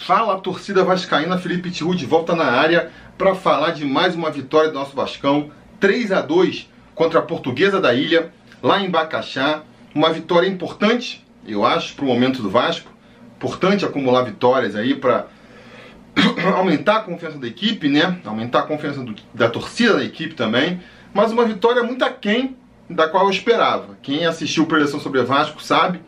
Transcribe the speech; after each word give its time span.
Fala 0.00 0.38
torcida 0.40 0.84
vascaína, 0.84 1.36
Felipe 1.38 1.70
Tiru 1.70 1.94
de 1.94 2.06
volta 2.06 2.34
na 2.34 2.44
área 2.44 2.90
para 3.18 3.34
falar 3.34 3.72
de 3.72 3.84
mais 3.84 4.14
uma 4.14 4.30
vitória 4.30 4.70
do 4.70 4.78
nosso 4.78 4.94
Vascão, 4.94 5.50
3 5.80 6.12
a 6.12 6.22
2 6.22 6.70
contra 6.94 7.18
a 7.18 7.22
Portuguesa 7.22 7.80
da 7.80 7.92
Ilha, 7.92 8.32
lá 8.62 8.80
em 8.80 8.88
Bacaxá. 8.88 9.62
Uma 9.94 10.10
vitória 10.10 10.46
importante, 10.46 11.26
eu 11.46 11.66
acho, 11.66 11.94
para 11.94 12.04
o 12.04 12.08
momento 12.08 12.40
do 12.40 12.48
Vasco. 12.48 12.90
Importante 13.36 13.84
acumular 13.84 14.22
vitórias 14.22 14.76
aí 14.76 14.94
para 14.94 15.26
aumentar 16.56 16.98
a 16.98 17.02
confiança 17.02 17.36
da 17.36 17.48
equipe, 17.48 17.88
né? 17.88 18.18
Aumentar 18.24 18.60
a 18.60 18.66
confiança 18.66 19.02
do, 19.02 19.14
da 19.34 19.50
torcida 19.50 19.94
da 19.94 20.04
equipe 20.04 20.34
também. 20.34 20.80
Mas 21.12 21.32
uma 21.32 21.44
vitória 21.44 21.82
muito 21.82 22.04
aquém 22.04 22.56
da 22.88 23.08
qual 23.08 23.24
eu 23.24 23.30
esperava. 23.30 23.98
Quem 24.00 24.24
assistiu 24.24 24.64
Preleção 24.64 25.00
sobre 25.00 25.22
Vasco 25.22 25.62
sabe, 25.62 26.00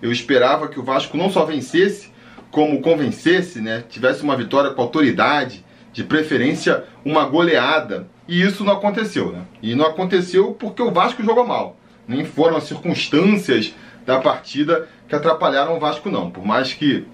eu 0.00 0.12
esperava 0.12 0.68
que 0.68 0.78
o 0.78 0.84
Vasco 0.84 1.16
não 1.16 1.30
só 1.30 1.44
vencesse, 1.44 2.09
como 2.50 2.80
convencesse, 2.80 3.60
né, 3.60 3.84
tivesse 3.88 4.22
uma 4.22 4.36
vitória 4.36 4.70
com 4.70 4.82
autoridade, 4.82 5.64
de 5.92 6.04
preferência 6.04 6.84
uma 7.04 7.24
goleada. 7.24 8.08
E 8.26 8.42
isso 8.42 8.64
não 8.64 8.74
aconteceu, 8.74 9.32
né? 9.32 9.42
E 9.60 9.74
não 9.74 9.86
aconteceu 9.86 10.52
porque 10.52 10.82
o 10.82 10.90
Vasco 10.90 11.22
jogou 11.22 11.46
mal. 11.46 11.76
Nem 12.06 12.24
foram 12.24 12.56
as 12.56 12.64
circunstâncias 12.64 13.74
da 14.06 14.20
partida 14.20 14.88
que 15.08 15.14
atrapalharam 15.14 15.76
o 15.76 15.80
Vasco, 15.80 16.08
não. 16.08 16.30
Por 16.30 16.44
mais 16.44 16.72
que 16.72 17.04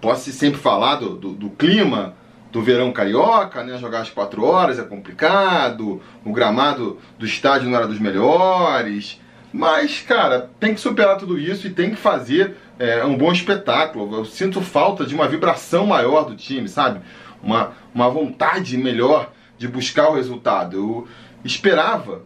possa 0.00 0.30
sempre 0.30 0.60
falar 0.60 0.96
do, 0.96 1.16
do, 1.16 1.32
do 1.32 1.50
clima 1.50 2.14
do 2.52 2.60
verão 2.60 2.92
carioca, 2.92 3.62
né? 3.62 3.78
Jogar 3.78 4.00
às 4.00 4.10
quatro 4.10 4.44
horas 4.44 4.78
é 4.78 4.82
complicado, 4.82 6.00
o 6.24 6.32
gramado 6.32 6.98
do 7.18 7.24
estádio 7.24 7.68
não 7.68 7.76
era 7.76 7.86
dos 7.86 7.98
melhores. 7.98 9.20
Mas, 9.52 10.00
cara, 10.00 10.50
tem 10.60 10.74
que 10.74 10.80
superar 10.80 11.16
tudo 11.16 11.38
isso 11.38 11.66
e 11.66 11.70
tem 11.70 11.90
que 11.90 11.96
fazer 11.96 12.56
é, 12.78 13.04
um 13.04 13.16
bom 13.16 13.32
espetáculo. 13.32 14.14
Eu 14.14 14.24
sinto 14.24 14.60
falta 14.60 15.04
de 15.04 15.14
uma 15.14 15.28
vibração 15.28 15.86
maior 15.86 16.24
do 16.24 16.36
time, 16.36 16.68
sabe? 16.68 17.00
Uma, 17.42 17.72
uma 17.92 18.08
vontade 18.08 18.76
melhor 18.76 19.32
de 19.58 19.66
buscar 19.66 20.08
o 20.08 20.14
resultado. 20.14 20.76
Eu 20.76 21.08
esperava 21.44 22.22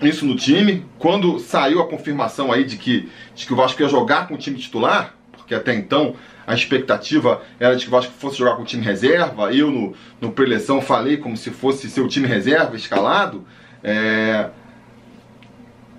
isso 0.00 0.24
no 0.24 0.34
time. 0.34 0.86
Quando 0.98 1.38
saiu 1.38 1.80
a 1.80 1.86
confirmação 1.86 2.50
aí 2.50 2.64
de 2.64 2.76
que, 2.76 3.08
de 3.34 3.46
que 3.46 3.52
o 3.52 3.56
Vasco 3.56 3.82
ia 3.82 3.88
jogar 3.88 4.26
com 4.26 4.34
o 4.34 4.38
time 4.38 4.58
titular, 4.58 5.14
porque 5.32 5.54
até 5.54 5.74
então 5.74 6.14
a 6.46 6.54
expectativa 6.54 7.42
era 7.60 7.76
de 7.76 7.84
que 7.84 7.88
o 7.88 7.92
Vasco 7.92 8.12
fosse 8.18 8.38
jogar 8.38 8.56
com 8.56 8.62
o 8.62 8.66
time 8.66 8.82
reserva. 8.82 9.52
Eu, 9.54 9.70
no, 9.70 9.94
no 10.20 10.32
preleção, 10.32 10.80
falei 10.80 11.18
como 11.18 11.36
se 11.36 11.50
fosse 11.50 11.90
seu 11.90 12.08
time 12.08 12.26
reserva 12.26 12.76
escalado. 12.76 13.46
É, 13.84 14.48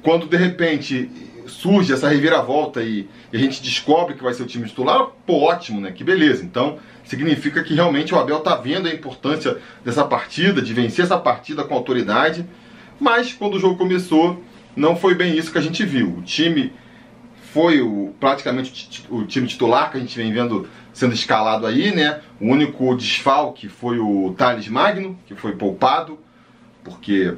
quando 0.04 0.28
de 0.28 0.38
repente 0.38 1.10
surge 1.48 1.94
essa 1.94 2.10
reviravolta 2.10 2.84
e, 2.84 3.08
e, 3.32 3.38
a 3.38 3.40
gente 3.40 3.62
descobre 3.62 4.16
que 4.16 4.24
vai 4.24 4.34
ser 4.34 4.44
o 4.44 4.46
time 4.48 4.68
titular, 4.68 5.08
pô, 5.26 5.44
ótimo, 5.44 5.82
né? 5.82 5.92
Que 5.92 6.04
beleza. 6.04 6.44
Então, 6.44 6.78
significa 7.04 7.64
que 7.64 7.74
realmente 7.74 8.14
o 8.14 8.20
Abel 8.20 8.40
tá 8.42 8.56
vendo 8.56 8.88
a 8.88 8.94
importância 8.94 9.58
dessa 9.84 10.04
partida, 10.04 10.62
de 10.62 10.74
vencer 10.74 11.06
essa 11.06 11.18
partida 11.18 11.64
com 11.64 11.74
autoridade. 11.74 12.46
Mas 13.00 13.34
quando 13.34 13.56
o 13.56 13.60
jogo 13.60 13.78
começou, 13.78 14.42
não 14.76 14.96
foi 14.96 15.16
bem 15.16 15.38
isso 15.38 15.52
que 15.52 15.58
a 15.58 15.62
gente 15.62 15.86
viu. 15.86 16.18
O 16.18 16.22
time 16.22 16.72
foi 17.54 17.82
o, 17.82 18.14
praticamente 18.20 19.06
o 19.10 19.24
time 19.26 19.48
titular 19.48 19.92
que 19.92 19.98
a 19.98 20.00
gente 20.00 20.18
vem 20.18 20.34
vendo 20.34 20.68
sendo 20.92 21.14
escalado 21.14 21.66
aí, 21.66 21.94
né? 21.94 22.22
O 22.40 22.48
único 22.48 22.96
desfalque 22.96 23.68
foi 23.68 24.00
o 24.00 24.34
Thales 24.38 24.68
Magno, 24.68 25.18
que 25.26 25.36
foi 25.36 25.54
poupado, 25.54 26.18
porque 26.84 27.36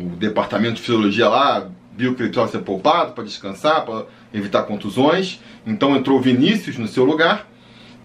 o 0.00 0.16
departamento 0.16 0.74
de 0.74 0.80
fisiologia 0.80 1.28
lá 1.28 1.68
viu 1.96 2.14
que 2.14 2.22
ele 2.22 2.30
precisava 2.30 2.50
ser 2.50 2.64
poupado 2.64 3.12
para 3.12 3.24
descansar, 3.24 3.84
para 3.84 4.06
evitar 4.32 4.62
contusões. 4.62 5.40
Então 5.66 5.94
entrou 5.94 6.18
o 6.18 6.20
Vinícius 6.22 6.78
no 6.78 6.88
seu 6.88 7.04
lugar. 7.04 7.46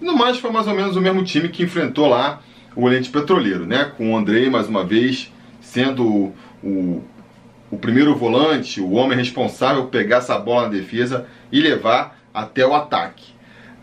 E 0.01 0.05
no 0.05 0.17
mais 0.17 0.37
foi 0.37 0.51
mais 0.51 0.67
ou 0.67 0.75
menos 0.75 0.95
o 0.95 1.01
mesmo 1.01 1.23
time 1.23 1.47
que 1.47 1.63
enfrentou 1.63 2.07
lá 2.07 2.41
o 2.75 2.83
Oriente 2.83 3.09
Petroleiro, 3.09 3.65
né? 3.65 3.91
Com 3.97 4.11
o 4.11 4.17
Andrei 4.17 4.49
mais 4.49 4.67
uma 4.67 4.83
vez 4.83 5.31
sendo 5.61 6.33
o, 6.63 7.03
o 7.71 7.77
primeiro 7.77 8.13
volante, 8.15 8.81
o 8.81 8.91
homem 8.91 9.17
responsável 9.17 9.83
por 9.83 9.91
pegar 9.91 10.17
essa 10.17 10.37
bola 10.37 10.63
na 10.63 10.69
defesa 10.69 11.25
e 11.51 11.61
levar 11.61 12.19
até 12.33 12.65
o 12.65 12.73
ataque. 12.73 13.33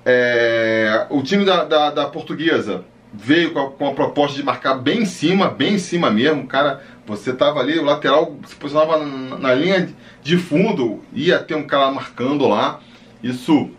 É, 0.04 1.06
o 1.10 1.22
time 1.22 1.44
da, 1.44 1.64
da, 1.64 1.90
da 1.90 2.06
portuguesa 2.06 2.84
veio 3.12 3.52
com 3.52 3.60
a, 3.60 3.70
com 3.70 3.88
a, 3.88 3.92
proposta 3.92 4.36
de 4.36 4.42
marcar 4.42 4.74
bem 4.74 5.02
em 5.02 5.04
cima, 5.04 5.48
bem 5.48 5.74
em 5.74 5.78
cima 5.78 6.10
mesmo. 6.10 6.46
Cara, 6.46 6.82
você 7.06 7.32
tava 7.32 7.60
ali, 7.60 7.78
o 7.78 7.84
lateral 7.84 8.36
se 8.46 8.54
posicionava 8.54 9.04
na, 9.04 9.38
na 9.38 9.54
linha 9.54 9.88
de 10.22 10.36
fundo, 10.36 11.02
ia 11.12 11.38
ter 11.38 11.54
um 11.54 11.66
cara 11.66 11.90
marcando 11.90 12.46
lá. 12.46 12.80
Isso 13.22 13.70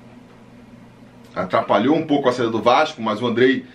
atrapalhou 1.35 1.95
um 1.95 2.05
pouco 2.05 2.29
a 2.29 2.31
saída 2.31 2.51
do 2.51 2.61
Vasco, 2.61 3.01
mas 3.01 3.21
o 3.21 3.27
Andrei 3.27 3.65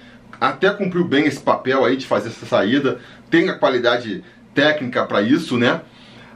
até 0.41 0.71
cumpriu 0.71 1.05
bem 1.05 1.27
esse 1.27 1.41
papel 1.41 1.85
aí 1.85 1.97
de 1.97 2.07
fazer 2.07 2.29
essa 2.29 2.47
saída. 2.47 3.01
Tem 3.31 3.49
a 3.49 3.59
qualidade 3.59 4.23
técnica 4.55 5.05
para 5.05 5.23
isso, 5.23 5.57
né? 5.57 5.81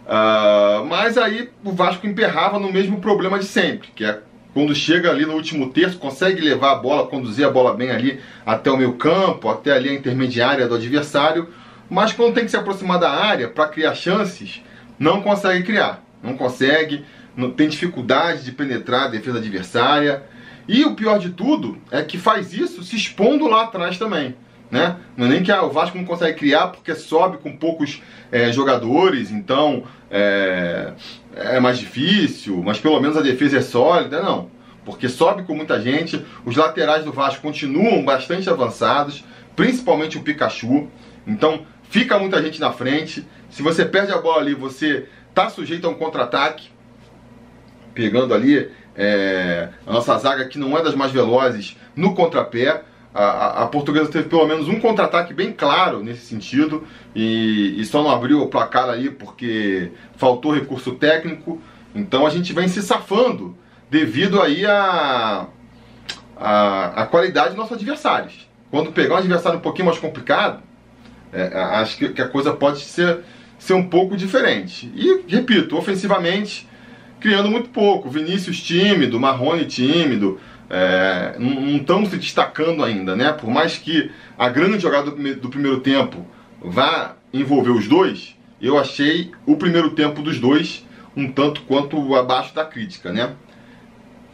Uh, 0.05 0.85
mas 0.87 1.17
aí 1.17 1.51
o 1.65 1.73
Vasco 1.73 2.07
emperrava 2.07 2.59
no 2.59 2.73
mesmo 2.73 3.01
problema 3.01 3.39
de 3.39 3.45
sempre, 3.45 3.89
que 3.95 4.05
é 4.05 4.21
quando 4.53 4.75
chega 4.75 5.11
ali 5.11 5.25
no 5.25 5.33
último 5.33 5.71
terço, 5.71 5.99
consegue 5.99 6.41
levar 6.41 6.73
a 6.73 6.75
bola, 6.75 7.07
conduzir 7.07 7.47
a 7.47 7.51
bola 7.51 7.75
bem 7.75 7.91
ali 7.91 8.21
até 8.45 8.71
o 8.71 8.77
meio 8.77 8.95
campo, 8.95 9.49
até 9.49 9.73
ali 9.73 9.89
a 9.89 9.95
intermediária 9.95 10.69
do 10.69 10.75
adversário, 10.75 11.49
mas 11.93 12.11
quando 12.11 12.33
tem 12.33 12.45
que 12.45 12.51
se 12.51 12.57
aproximar 12.57 12.99
da 12.99 13.11
área 13.11 13.49
para 13.49 13.69
criar 13.69 13.95
chances, 13.95 14.63
não 14.99 15.21
consegue 15.21 15.63
criar, 15.63 16.03
não 16.23 16.35
consegue, 16.35 17.05
não, 17.37 17.51
tem 17.51 17.69
dificuldade 17.69 18.45
de 18.45 18.51
penetrar 18.51 19.05
a 19.05 19.09
defesa 19.09 19.37
adversária. 19.37 20.23
E 20.67 20.87
o 20.87 20.95
pior 20.95 21.19
de 21.19 21.29
tudo 21.29 21.77
é 21.91 22.01
que 22.01 22.17
faz 22.17 22.55
isso 22.55 22.83
se 22.83 22.97
expondo 22.97 23.47
lá 23.47 23.65
atrás 23.65 23.99
também. 23.99 24.35
Né? 24.71 24.97
Não 25.19 25.27
é 25.27 25.29
nem 25.29 25.43
que 25.43 25.53
ah, 25.53 25.65
o 25.65 25.71
Vasco 25.71 25.99
não 25.99 26.07
consegue 26.07 26.39
criar 26.39 26.69
porque 26.69 26.95
sobe 26.95 27.37
com 27.37 27.55
poucos 27.55 28.01
é, 28.31 28.51
jogadores, 28.51 29.31
então 29.31 29.85
é, 30.11 30.95
é 31.35 31.61
mais 31.61 31.79
difícil, 31.79 32.63
mas 32.65 32.79
pelo 32.79 32.99
menos 33.03 33.19
a 33.19 33.21
defesa 33.21 33.59
é 33.59 33.61
sólida. 33.61 34.23
Não, 34.23 34.49
porque 34.83 35.11
sobe 35.11 35.43
com 35.43 35.55
muita 35.55 35.79
gente, 35.79 36.25
os 36.47 36.57
laterais 36.57 37.05
do 37.05 37.13
Vasco 37.13 37.43
continuam 37.43 38.03
bastante 38.03 38.49
avançados, 38.49 39.23
principalmente 39.55 40.17
o 40.17 40.23
Pikachu. 40.23 40.89
Então 41.27 41.67
fica 41.93 42.19
muita 42.19 42.43
gente 42.43 42.59
na 42.59 42.73
frente. 42.73 43.25
Se 43.51 43.63
você 43.63 43.85
perde 43.85 44.13
a 44.13 44.19
bola 44.19 44.41
ali, 44.41 44.55
você 44.55 45.07
tá 45.35 45.51
sujeito 45.51 45.87
a 45.87 45.91
um 45.91 45.95
contra-ataque. 45.95 46.71
Pegando 47.93 48.33
ali 48.33 48.71
é, 48.97 49.69
a 49.87 49.93
nossa 49.93 50.17
zaga, 50.17 50.47
que 50.49 50.59
não 50.59 50.77
é 50.77 50.83
das 50.83 50.95
mais 50.95 51.13
velozes, 51.13 51.77
no 51.95 52.15
contrapé 52.15 52.83
a, 53.15 53.65
a, 53.65 53.67
portuguesa 53.67 54.11
teve 54.11 54.27
pelo 54.27 54.47
menos 54.47 54.69
um 54.69 54.81
contra-ataque 54.81 55.35
bem 55.35 55.53
claro 55.53 56.03
nesse 56.03 56.25
sentido 56.25 56.87
e, 57.15 57.79
e, 57.79 57.85
só 57.85 58.03
não 58.03 58.11
abriu 58.11 58.41
o 58.41 58.49
placar 58.49 58.89
ali 58.89 59.11
porque 59.11 59.93
faltou 60.17 60.55
recurso 60.55 60.93
técnico. 60.93 61.61
Então 61.95 62.27
a 62.27 62.31
gente 62.31 62.55
vem 62.55 62.69
se 62.69 62.81
safando 62.81 63.55
devido 63.91 64.41
aí 64.41 64.65
a, 64.65 65.47
a, 66.39 67.03
a 67.03 67.07
qualidade 67.07 67.51
dos 67.51 67.59
nossos 67.59 67.77
adversários. 67.77 68.49
Quando 68.71 68.93
pegar 68.93 69.17
um 69.17 69.19
adversário 69.19 69.59
um 69.59 69.63
pouquinho 69.63 69.89
mais 69.89 69.99
complicado, 69.99 70.63
é, 71.33 71.51
acho 71.55 71.97
que, 71.97 72.09
que, 72.11 72.21
a 72.21 72.29
coisa 72.29 72.53
pode 72.53 72.81
ser, 72.81 73.21
ser 73.59 73.75
um 73.75 73.89
pouco 73.89 74.17
diferente. 74.17 74.93
E, 74.95 75.25
repito, 75.27 75.77
ofensivamente, 75.77 76.69
criando 77.19 77.51
muito 77.51 77.71
pouco. 77.71 78.11
Vinícius 78.11 78.61
tímido, 78.61 79.19
Marrone 79.19 79.65
tímido, 79.65 80.39
é, 80.69 81.37
não 81.39 81.77
estão 81.77 82.05
se 82.05 82.17
destacando 82.17 82.85
ainda, 82.85 83.17
né? 83.17 83.33
Por 83.33 83.51
mais 83.51 83.79
que 83.79 84.11
a 84.39 84.49
grande 84.49 84.81
jogada 84.81 85.11
do, 85.11 85.35
do 85.37 85.49
primeiro 85.49 85.81
tempo 85.81 86.27
vá 86.61 87.17
envolver 87.33 87.71
os 87.71 87.89
dois, 87.89 88.37
eu 88.61 88.79
achei 88.79 89.33
o 89.47 89.57
primeiro 89.57 89.91
tempo 89.91 90.23
dos 90.23 90.39
dois 90.39 90.87
um 91.17 91.31
tanto 91.31 91.63
quanto 91.63 92.15
abaixo 92.15 92.55
da 92.55 92.65
crítica, 92.65 93.13
né? 93.13 93.33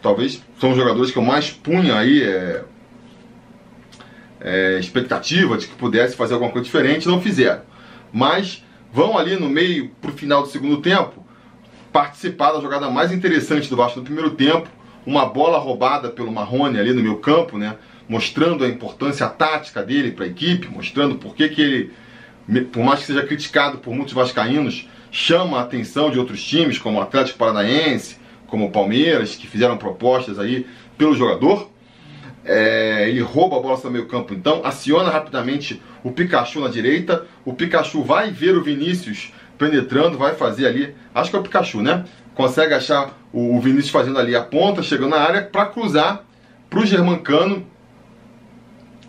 Talvez 0.01 0.43
são 0.61 0.71
os 0.71 0.77
jogadores 0.77 1.11
que 1.11 1.19
eu 1.19 1.23
mais 1.23 1.51
punha 1.51 1.97
aí 1.97 2.23
é, 2.23 2.65
é, 4.41 4.79
expectativa 4.79 5.57
de 5.57 5.67
que 5.67 5.75
pudesse 5.75 6.17
fazer 6.17 6.35
alguma 6.35 6.53
coisa 6.53 6.65
diferente, 6.65 7.09
não 7.09 7.21
fizeram. 7.21 7.63
Mas 8.13 8.65
vão 8.93 9.19
ali 9.19 9.37
no 9.37 9.49
meio 9.49 9.91
pro 10.01 10.13
final 10.13 10.43
do 10.43 10.49
segundo 10.49 10.79
tempo 10.79 11.27
participar 11.93 12.53
da 12.53 12.61
jogada 12.61 12.91
mais 12.91 13.13
interessante 13.13 13.69
do 13.69 13.77
Vasco 13.77 14.01
do 14.01 14.05
primeiro 14.05 14.31
tempo, 14.31 14.69
uma 15.07 15.27
bola 15.27 15.59
roubada 15.59 16.11
pelo 16.11 16.31
Marrone 16.31 16.79
ali 16.79 16.93
no 16.93 17.03
meu 17.03 17.17
campo, 17.17 17.57
né? 17.57 17.77
Mostrando 18.09 18.65
a 18.65 18.69
importância 18.69 19.27
tática 19.27 19.83
dele 19.83 20.13
para 20.13 20.25
a 20.25 20.29
equipe, 20.29 20.69
mostrando 20.69 21.17
por 21.17 21.35
que 21.35 21.45
ele, 21.45 21.93
por 22.65 22.85
mais 22.85 23.01
que 23.01 23.07
seja 23.07 23.23
criticado 23.23 23.79
por 23.79 23.95
muitos 23.95 24.15
vascaínos, 24.15 24.89
chama 25.11 25.59
a 25.59 25.63
atenção 25.63 26.11
de 26.11 26.19
outros 26.19 26.43
times, 26.43 26.79
como 26.79 26.99
o 26.99 27.03
Atlético 27.03 27.39
Paranaense, 27.39 28.17
como 28.47 28.67
o 28.67 28.71
Palmeiras, 28.71 29.35
que 29.35 29.47
fizeram 29.47 29.77
propostas 29.77 30.39
aí 30.39 30.67
pelo 30.97 31.15
jogador. 31.15 31.71
É, 32.49 33.09
ele 33.09 33.21
rouba 33.21 33.59
a 33.59 33.61
bola 33.61 33.77
do 33.77 33.91
meio 33.91 34.07
campo, 34.07 34.33
então 34.33 34.63
aciona 34.65 35.11
rapidamente 35.11 35.83
o 36.03 36.11
Pikachu 36.11 36.61
na 36.61 36.69
direita. 36.69 37.27
O 37.45 37.53
Pikachu 37.53 38.03
vai 38.03 38.31
ver 38.31 38.57
o 38.57 38.63
Vinícius 38.63 39.33
penetrando, 39.59 40.17
vai 40.17 40.35
fazer 40.35 40.67
ali, 40.67 40.95
acho 41.15 41.31
que 41.31 41.37
é 41.37 41.39
o 41.41 41.43
Pikachu, 41.43 41.83
né? 41.83 42.05
consegue 42.39 42.73
achar 42.73 43.19
o 43.33 43.61
Vinícius 43.61 43.91
fazendo 43.91 44.17
ali 44.17 44.37
a 44.37 44.41
ponta, 44.41 44.81
chegando 44.81 45.11
na 45.11 45.19
área 45.19 45.43
para 45.43 45.67
cruzar 45.67 46.25
para 46.71 46.79
o 46.79 46.87
Germancano, 46.87 47.67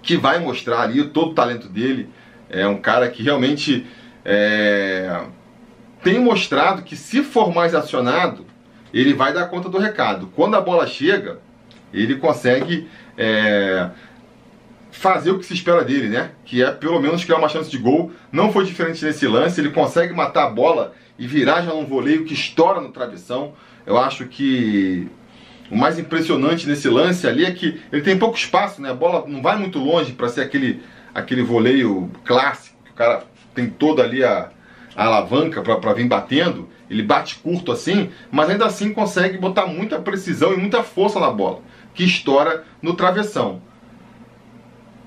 que 0.01 0.17
vai 0.17 0.39
mostrar 0.39 0.81
ali 0.81 1.03
todo 1.09 1.29
o 1.29 1.35
talento 1.35 1.69
dele. 1.69 2.09
É 2.49 2.67
um 2.67 2.77
cara 2.77 3.07
que 3.07 3.21
realmente 3.21 3.85
é, 4.25 5.25
tem 6.01 6.17
mostrado 6.17 6.81
que 6.81 6.95
se 6.95 7.21
for 7.21 7.53
mais 7.53 7.75
acionado, 7.75 8.47
ele 8.91 9.13
vai 9.13 9.31
dar 9.31 9.45
conta 9.45 9.69
do 9.69 9.77
recado. 9.77 10.31
Quando 10.35 10.55
a 10.55 10.61
bola 10.61 10.87
chega, 10.87 11.37
ele 11.93 12.15
consegue 12.15 12.87
é, 13.17 13.89
fazer 14.91 15.31
o 15.31 15.39
que 15.39 15.45
se 15.45 15.53
espera 15.53 15.83
dele, 15.83 16.09
né? 16.09 16.31
Que 16.45 16.63
é 16.63 16.71
pelo 16.71 16.99
menos 16.99 17.23
criar 17.23 17.37
uma 17.37 17.49
chance 17.49 17.69
de 17.69 17.77
gol. 17.77 18.11
Não 18.31 18.51
foi 18.51 18.65
diferente 18.65 19.03
nesse 19.03 19.27
lance, 19.27 19.59
ele 19.59 19.71
consegue 19.71 20.13
matar 20.13 20.45
a 20.45 20.49
bola 20.49 20.93
e 21.17 21.27
virar 21.27 21.61
já 21.61 21.73
num 21.73 21.85
voleio 21.85 22.25
que 22.25 22.33
estoura 22.33 22.79
no 22.79 22.89
travessão. 22.89 23.53
Eu 23.85 23.97
acho 23.97 24.25
que 24.25 25.07
o 25.69 25.77
mais 25.77 25.99
impressionante 25.99 26.67
nesse 26.67 26.89
lance 26.89 27.27
ali 27.27 27.45
é 27.45 27.51
que 27.51 27.79
ele 27.91 28.01
tem 28.01 28.17
pouco 28.17 28.37
espaço, 28.37 28.81
né? 28.81 28.89
A 28.89 28.93
bola 28.93 29.25
não 29.27 29.41
vai 29.41 29.57
muito 29.57 29.79
longe 29.79 30.13
para 30.13 30.27
ser 30.27 30.41
aquele, 30.41 30.81
aquele 31.13 31.43
voleio 31.43 32.09
clássico, 32.25 32.77
que 32.83 32.91
o 32.91 32.95
cara 32.95 33.23
tem 33.53 33.69
toda 33.69 34.03
ali 34.03 34.23
a, 34.23 34.49
a 34.95 35.05
alavanca 35.05 35.61
para 35.61 35.93
vir 35.93 36.07
batendo. 36.07 36.67
Ele 36.89 37.03
bate 37.03 37.35
curto 37.35 37.71
assim, 37.71 38.09
mas 38.31 38.49
ainda 38.49 38.65
assim 38.65 38.91
consegue 38.91 39.37
botar 39.37 39.67
muita 39.67 39.99
precisão 39.99 40.53
e 40.53 40.57
muita 40.57 40.81
força 40.81 41.19
na 41.19 41.29
bola, 41.29 41.61
que 41.93 42.03
estoura 42.03 42.63
no 42.81 42.93
travessão. 42.93 43.61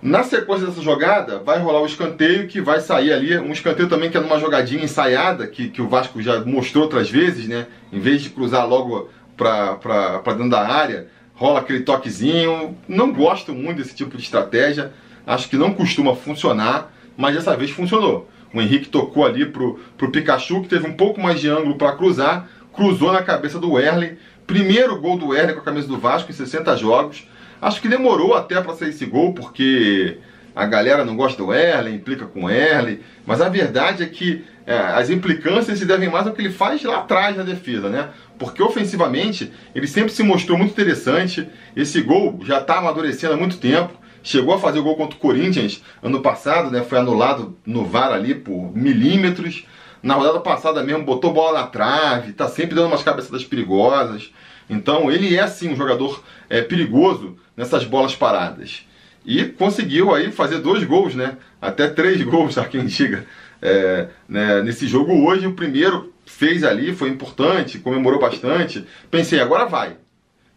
Na 0.03 0.25
sequência 0.25 0.67
dessa 0.67 0.83
jogada, 0.83 1.39
vai 1.39 1.61
rolar 1.61 1.81
o 1.81 1.87
escanteio 1.87 2.49
que 2.49 2.61
vai 2.61 2.81
sair 2.81 3.13
ali. 3.13 3.39
Um 3.39 3.53
escanteio 3.53 3.89
também 3.89 4.11
que 4.11 4.17
é 4.17 4.21
numa 4.21 4.41
jogadinha 4.41 4.83
ensaiada, 4.83 5.47
que, 5.47 5.69
que 5.69 5.81
o 5.81 5.89
Vasco 5.89 6.21
já 6.21 6.45
mostrou 6.45 6.85
outras 6.85 7.09
vezes, 7.09 7.47
né? 7.47 7.69
Em 7.93 8.01
vez 8.01 8.21
de 8.21 8.31
cruzar 8.31 8.69
logo 8.69 9.09
para 9.37 10.19
dentro 10.27 10.51
da 10.51 10.67
área, 10.67 11.07
rola 11.35 11.61
aquele 11.61 11.81
toquezinho. 11.81 12.77
Não 12.89 13.13
gosto 13.13 13.55
muito 13.55 13.77
desse 13.77 13.95
tipo 13.95 14.17
de 14.17 14.25
estratégia. 14.25 14.93
Acho 15.25 15.49
que 15.49 15.57
não 15.57 15.73
costuma 15.73 16.17
funcionar, 16.17 16.93
mas 17.17 17.37
dessa 17.37 17.57
vez 17.57 17.71
funcionou. 17.71 18.29
O 18.53 18.61
Henrique 18.61 18.89
tocou 18.89 19.25
ali 19.25 19.47
pro, 19.47 19.79
pro 19.97 20.11
Pikachu, 20.11 20.63
que 20.63 20.69
teve 20.69 20.85
um 20.85 20.95
pouco 20.95 21.21
mais 21.21 21.41
de 21.41 21.49
ângulo 21.49 21.77
para 21.79 21.93
cruzar, 21.93 22.49
cruzou 22.73 23.13
na 23.13 23.23
cabeça 23.23 23.59
do 23.59 23.79
Erle. 23.79 24.19
Primeiro 24.47 25.01
gol 25.01 25.17
do 25.17 25.35
Erle 25.35 25.55
com 25.55 25.61
a 25.61 25.65
camisa 25.65 25.89
do 25.89 25.99
Vasco 25.99 26.31
em 26.31 26.35
60 26.35 26.77
jogos. 26.77 27.27
Acho 27.61 27.81
que 27.81 27.89
demorou 27.89 28.35
até 28.35 28.61
para 28.61 28.75
sair 28.75 28.91
esse 28.91 29.07
gol, 29.07 29.33
porque 29.35 30.19
a 30.55 30.67
galera 30.67 31.05
não 31.05 31.17
gosta 31.17 31.43
do 31.43 31.53
Erle, 31.53 31.95
implica 31.95 32.27
com 32.27 32.45
o 32.45 32.51
Erle, 32.51 33.03
mas 33.25 33.41
a 33.41 33.49
verdade 33.49 34.03
é 34.03 34.07
que 34.07 34.45
é, 34.67 34.77
as 34.77 35.11
implicâncias 35.11 35.79
se 35.79 35.85
devem 35.85 36.09
mais 36.09 36.27
ao 36.27 36.33
que 36.33 36.41
ele 36.41 36.53
faz 36.53 36.83
lá 36.83 36.99
atrás 36.99 37.37
na 37.37 37.43
defesa, 37.43 37.89
né? 37.89 38.11
Porque 38.39 38.63
ofensivamente 38.63 39.53
ele 39.75 39.87
sempre 39.87 40.13
se 40.13 40.23
mostrou 40.23 40.57
muito 40.57 40.71
interessante. 40.71 41.49
Esse 41.75 42.01
gol 42.01 42.41
já 42.45 42.59
está 42.59 42.79
amadurecendo 42.79 43.35
há 43.35 43.37
muito 43.37 43.59
tempo. 43.59 43.93
Chegou 44.23 44.55
a 44.55 44.59
fazer 44.59 44.79
o 44.79 44.85
gol 44.85 44.97
contra 44.97 45.17
o 45.17 45.21
Corinthians 45.21 45.83
ano 46.03 46.21
passado, 46.21 46.71
né? 46.71 46.83
Foi 46.83 46.99
anulado 46.99 47.57
no 47.67 47.85
VAR 47.85 48.13
ali 48.13 48.35
por 48.35 48.77
milímetros. 48.77 49.67
Na 50.03 50.15
rodada 50.15 50.41
passada 50.41 50.83
mesmo 50.83 51.05
botou 51.05 51.33
bola 51.33 51.61
na 51.61 51.67
trave, 51.67 52.33
tá 52.33 52.49
sempre 52.49 52.75
dando 52.75 52.89
umas 52.89 53.03
cabeçadas 53.03 53.45
perigosas. 53.45 54.33
Então 54.69 55.11
ele 55.11 55.37
é 55.37 55.47
sim 55.47 55.69
um 55.69 55.77
jogador 55.77 56.23
é, 56.51 56.61
perigoso 56.63 57.37
nessas 57.57 57.85
bolas 57.85 58.15
paradas. 58.15 58.87
E 59.25 59.45
conseguiu 59.45 60.13
aí 60.13 60.33
fazer 60.33 60.59
dois 60.59 60.83
gols, 60.85 61.15
né? 61.15 61.37
Até 61.61 61.89
três 61.89 62.21
gols, 62.27 62.59
há 62.59 62.65
quem 62.65 62.85
diga, 62.87 63.25
é, 63.61 64.09
né? 64.29 64.63
nesse 64.63 64.87
jogo 64.87 65.25
hoje. 65.25 65.47
O 65.47 65.55
primeiro 65.55 66.13
fez 66.27 66.65
ali, 66.65 66.95
foi 66.95 67.09
importante, 67.09 67.79
comemorou 67.79 68.21
bastante. 68.21 68.85
Pensei, 69.11 69.39
agora 69.41 69.67
vai. 69.67 69.97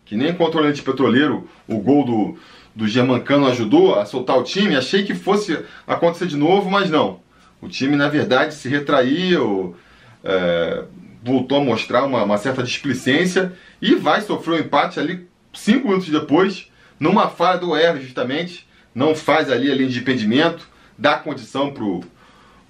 Que 0.03 0.15
nem 0.15 0.33
contra 0.33 0.57
o 0.57 0.62
Oriente 0.62 0.81
Petroleiro, 0.81 1.48
o 1.68 1.80
gol 1.80 2.06
do, 2.06 2.38
do 2.75 2.88
Germancano 2.88 3.48
ajudou 3.48 4.00
a 4.00 4.06
soltar 4.06 4.38
o 4.38 4.44
time. 4.44 4.75
Achei 4.75 5.03
que 5.03 5.13
fosse 5.13 5.59
acontecer 5.86 6.27
de 6.27 6.38
novo, 6.38 6.69
mas 6.69 6.89
não. 6.89 7.19
O 7.65 7.67
time, 7.67 7.95
na 7.95 8.07
verdade, 8.07 8.53
se 8.53 8.69
retraiu, 8.69 9.75
é, 10.23 10.83
voltou 11.23 11.57
a 11.57 11.63
mostrar 11.63 12.03
uma, 12.03 12.23
uma 12.23 12.38
certa 12.38 12.62
displicência 12.62 13.53
e 13.81 13.95
vai 13.95 14.21
sofrer 14.21 14.53
um 14.53 14.59
empate 14.59 15.00
ali 15.00 15.27
cinco 15.51 15.88
minutos 15.88 16.09
depois 16.09 16.69
numa 17.00 17.27
falha 17.27 17.59
do 17.59 17.75
R, 17.75 18.00
justamente, 18.00 18.67
não 18.94 19.15
faz 19.15 19.51
ali 19.51 19.71
a 19.71 19.75
linha 19.75 19.89
de 19.89 20.00
impedimento, 20.00 20.67
dá 20.95 21.17
condição 21.17 21.73
pro, 21.73 22.01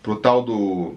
pro 0.02 0.16
tal 0.16 0.42
do. 0.42 0.96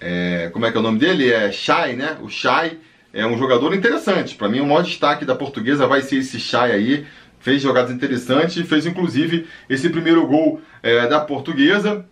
É, 0.00 0.48
como 0.52 0.64
é 0.66 0.70
que 0.72 0.76
é 0.76 0.80
o 0.80 0.82
nome 0.82 0.98
dele? 0.98 1.30
É 1.30 1.52
Chay, 1.52 1.94
né? 1.94 2.16
O 2.22 2.28
Chay 2.28 2.78
é 3.12 3.24
um 3.26 3.38
jogador 3.38 3.74
interessante. 3.74 4.34
Para 4.34 4.48
mim, 4.48 4.60
o 4.60 4.66
maior 4.66 4.82
destaque 4.82 5.24
da 5.24 5.34
portuguesa 5.34 5.86
vai 5.86 6.00
ser 6.00 6.16
esse 6.16 6.40
Chay 6.40 6.72
aí. 6.72 7.06
Fez 7.38 7.60
jogadas 7.60 7.90
interessantes 7.90 8.66
fez 8.68 8.86
inclusive 8.86 9.48
esse 9.68 9.90
primeiro 9.90 10.26
gol 10.26 10.60
é, 10.82 11.06
da 11.06 11.20
portuguesa. 11.20 12.06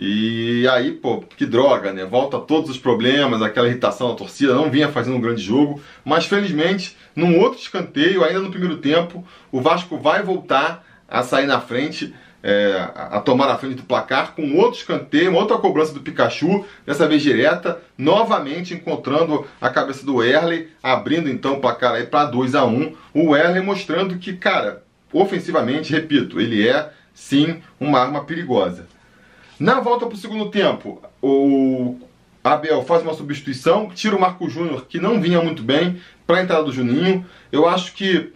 E 0.00 0.68
aí, 0.68 0.92
pô, 0.92 1.18
que 1.22 1.44
droga, 1.44 1.92
né? 1.92 2.04
Volta 2.04 2.38
todos 2.38 2.70
os 2.70 2.78
problemas, 2.78 3.42
aquela 3.42 3.66
irritação 3.66 4.10
da 4.10 4.14
torcida, 4.14 4.54
não 4.54 4.70
vinha 4.70 4.88
fazendo 4.88 5.16
um 5.16 5.20
grande 5.20 5.42
jogo, 5.42 5.82
mas 6.04 6.24
felizmente, 6.24 6.96
num 7.16 7.40
outro 7.40 7.58
escanteio, 7.58 8.22
ainda 8.22 8.38
no 8.38 8.50
primeiro 8.50 8.76
tempo, 8.76 9.26
o 9.50 9.60
Vasco 9.60 9.98
vai 9.98 10.22
voltar 10.22 10.86
a 11.08 11.24
sair 11.24 11.46
na 11.46 11.60
frente, 11.60 12.14
é, 12.40 12.90
a 12.94 13.18
tomar 13.18 13.50
a 13.50 13.58
frente 13.58 13.74
do 13.74 13.82
placar, 13.82 14.36
com 14.36 14.54
outro 14.56 14.78
escanteio, 14.78 15.30
uma 15.30 15.40
outra 15.40 15.58
cobrança 15.58 15.92
do 15.92 16.00
Pikachu, 16.00 16.64
dessa 16.86 17.08
vez 17.08 17.20
direta, 17.20 17.82
novamente 17.96 18.74
encontrando 18.74 19.48
a 19.60 19.68
cabeça 19.68 20.06
do 20.06 20.22
Erley, 20.22 20.68
abrindo 20.80 21.28
então 21.28 21.54
o 21.54 21.60
placar 21.60 21.94
aí 21.94 22.06
para 22.06 22.26
2 22.26 22.54
a 22.54 22.64
1 22.64 22.94
O 23.12 23.34
Erley 23.34 23.62
mostrando 23.62 24.16
que, 24.16 24.34
cara, 24.34 24.84
ofensivamente, 25.12 25.92
repito, 25.92 26.40
ele 26.40 26.68
é 26.68 26.92
sim 27.12 27.60
uma 27.80 27.98
arma 27.98 28.22
perigosa. 28.24 28.86
Na 29.58 29.80
volta 29.80 30.06
para 30.06 30.14
o 30.14 30.18
segundo 30.18 30.50
tempo, 30.50 31.02
o 31.20 31.96
Abel 32.44 32.84
faz 32.84 33.02
uma 33.02 33.12
substituição, 33.12 33.90
tira 33.92 34.14
o 34.14 34.20
Marco 34.20 34.48
Júnior, 34.48 34.86
que 34.88 35.00
não 35.00 35.20
vinha 35.20 35.42
muito 35.42 35.64
bem, 35.64 36.00
para 36.24 36.38
a 36.38 36.42
entrada 36.42 36.62
do 36.62 36.72
Juninho. 36.72 37.26
Eu 37.50 37.68
acho 37.68 37.92
que, 37.94 38.32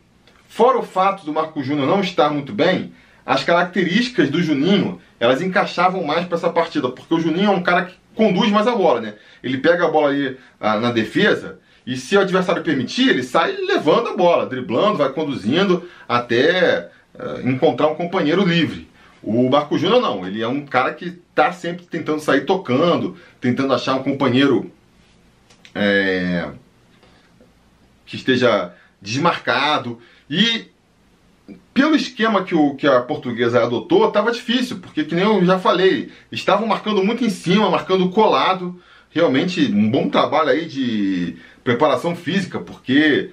fora 0.48 0.78
o 0.78 0.82
fato 0.82 1.24
do 1.24 1.32
Marco 1.32 1.62
Júnior 1.62 1.86
não 1.86 2.00
estar 2.00 2.28
muito 2.30 2.52
bem, 2.52 2.92
as 3.24 3.44
características 3.44 4.30
do 4.30 4.42
Juninho, 4.42 5.00
elas 5.20 5.40
encaixavam 5.40 6.02
mais 6.02 6.26
para 6.26 6.36
essa 6.36 6.50
partida, 6.50 6.88
porque 6.88 7.14
o 7.14 7.20
Juninho 7.20 7.52
é 7.52 7.54
um 7.54 7.62
cara 7.62 7.84
que 7.84 7.94
conduz 8.16 8.50
mais 8.50 8.66
a 8.66 8.74
bola, 8.74 9.00
né? 9.00 9.14
Ele 9.44 9.58
pega 9.58 9.86
a 9.86 9.90
bola 9.90 10.08
ali 10.08 10.36
ah, 10.58 10.80
na 10.80 10.90
defesa 10.90 11.60
e 11.86 11.96
se 11.96 12.16
o 12.16 12.20
adversário 12.20 12.64
permitir, 12.64 13.08
ele 13.08 13.22
sai 13.22 13.52
levando 13.52 14.08
a 14.08 14.16
bola, 14.16 14.46
driblando, 14.46 14.98
vai 14.98 15.10
conduzindo 15.10 15.88
até 16.08 16.90
ah, 17.16 17.38
encontrar 17.44 17.86
um 17.86 17.94
companheiro 17.94 18.44
livre. 18.44 18.90
O 19.22 19.48
Marco 19.48 19.78
Júnior 19.78 20.00
não, 20.00 20.26
ele 20.26 20.42
é 20.42 20.48
um 20.48 20.66
cara 20.66 20.92
que 20.92 21.20
está 21.30 21.52
sempre 21.52 21.86
tentando 21.86 22.20
sair 22.20 22.44
tocando, 22.44 23.16
tentando 23.40 23.72
achar 23.72 23.94
um 23.94 24.02
companheiro 24.02 24.70
é, 25.74 26.48
que 28.04 28.16
esteja 28.16 28.74
desmarcado. 29.00 30.00
E 30.28 30.66
pelo 31.72 31.94
esquema 31.94 32.44
que, 32.44 32.54
o, 32.54 32.74
que 32.74 32.86
a 32.86 33.00
portuguesa 33.00 33.62
adotou, 33.62 34.08
estava 34.08 34.32
difícil, 34.32 34.78
porque 34.78 35.04
que 35.04 35.14
nem 35.14 35.24
eu 35.24 35.44
já 35.44 35.58
falei, 35.58 36.10
estavam 36.30 36.66
marcando 36.66 37.02
muito 37.04 37.24
em 37.24 37.30
cima, 37.30 37.70
marcando 37.70 38.10
colado. 38.10 38.80
Realmente 39.10 39.70
um 39.72 39.90
bom 39.90 40.08
trabalho 40.08 40.50
aí 40.50 40.66
de 40.66 41.36
preparação 41.62 42.16
física, 42.16 42.58
porque 42.58 43.30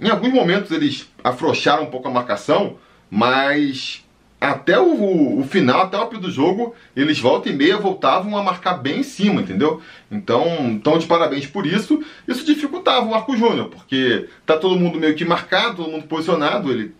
em 0.00 0.08
alguns 0.08 0.32
momentos 0.32 0.70
eles 0.70 1.08
afrouxaram 1.22 1.84
um 1.84 1.90
pouco 1.90 2.08
a 2.08 2.10
marcação, 2.10 2.76
mas 3.08 4.04
até 4.40 4.80
o, 4.80 5.38
o, 5.38 5.44
final, 5.44 5.82
até 5.82 5.98
o 5.98 6.08
fim 6.08 6.18
do 6.18 6.30
jogo, 6.30 6.74
eles 6.96 7.18
volta 7.18 7.50
e 7.50 7.52
meia 7.52 7.76
voltavam 7.76 8.38
a 8.38 8.42
marcar 8.42 8.74
bem 8.74 9.00
em 9.00 9.02
cima, 9.02 9.42
entendeu? 9.42 9.82
Então, 10.10 10.80
tão 10.82 10.96
de 10.98 11.06
parabéns 11.06 11.46
por 11.46 11.66
isso. 11.66 12.02
Isso 12.26 12.46
dificultava 12.46 13.04
o 13.04 13.10
Marco 13.10 13.36
Júnior, 13.36 13.68
porque 13.68 14.28
tá 14.46 14.56
todo 14.56 14.80
mundo 14.80 14.98
meio 14.98 15.14
que 15.14 15.26
marcado, 15.26 15.76
todo 15.76 15.90
mundo 15.90 16.06
posicionado. 16.06 16.72
Ele, 16.72 16.94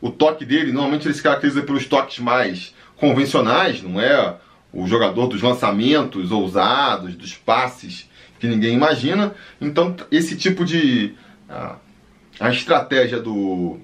o 0.00 0.10
toque 0.10 0.46
dele, 0.46 0.72
normalmente 0.72 1.06
ele 1.06 1.12
se 1.12 1.22
caracteriza 1.22 1.60
pelos 1.62 1.84
toques 1.84 2.18
mais 2.18 2.74
convencionais, 2.96 3.82
não 3.82 4.00
é 4.00 4.36
o 4.72 4.86
jogador 4.86 5.26
dos 5.26 5.42
lançamentos 5.42 6.32
ousados, 6.32 7.14
dos 7.14 7.34
passes 7.34 8.08
que 8.38 8.46
ninguém 8.46 8.74
imagina. 8.74 9.34
Então, 9.60 9.94
esse 10.10 10.34
tipo 10.34 10.64
de. 10.64 11.12
a, 11.46 11.76
a 12.40 12.50
estratégia 12.50 13.20
do, 13.20 13.78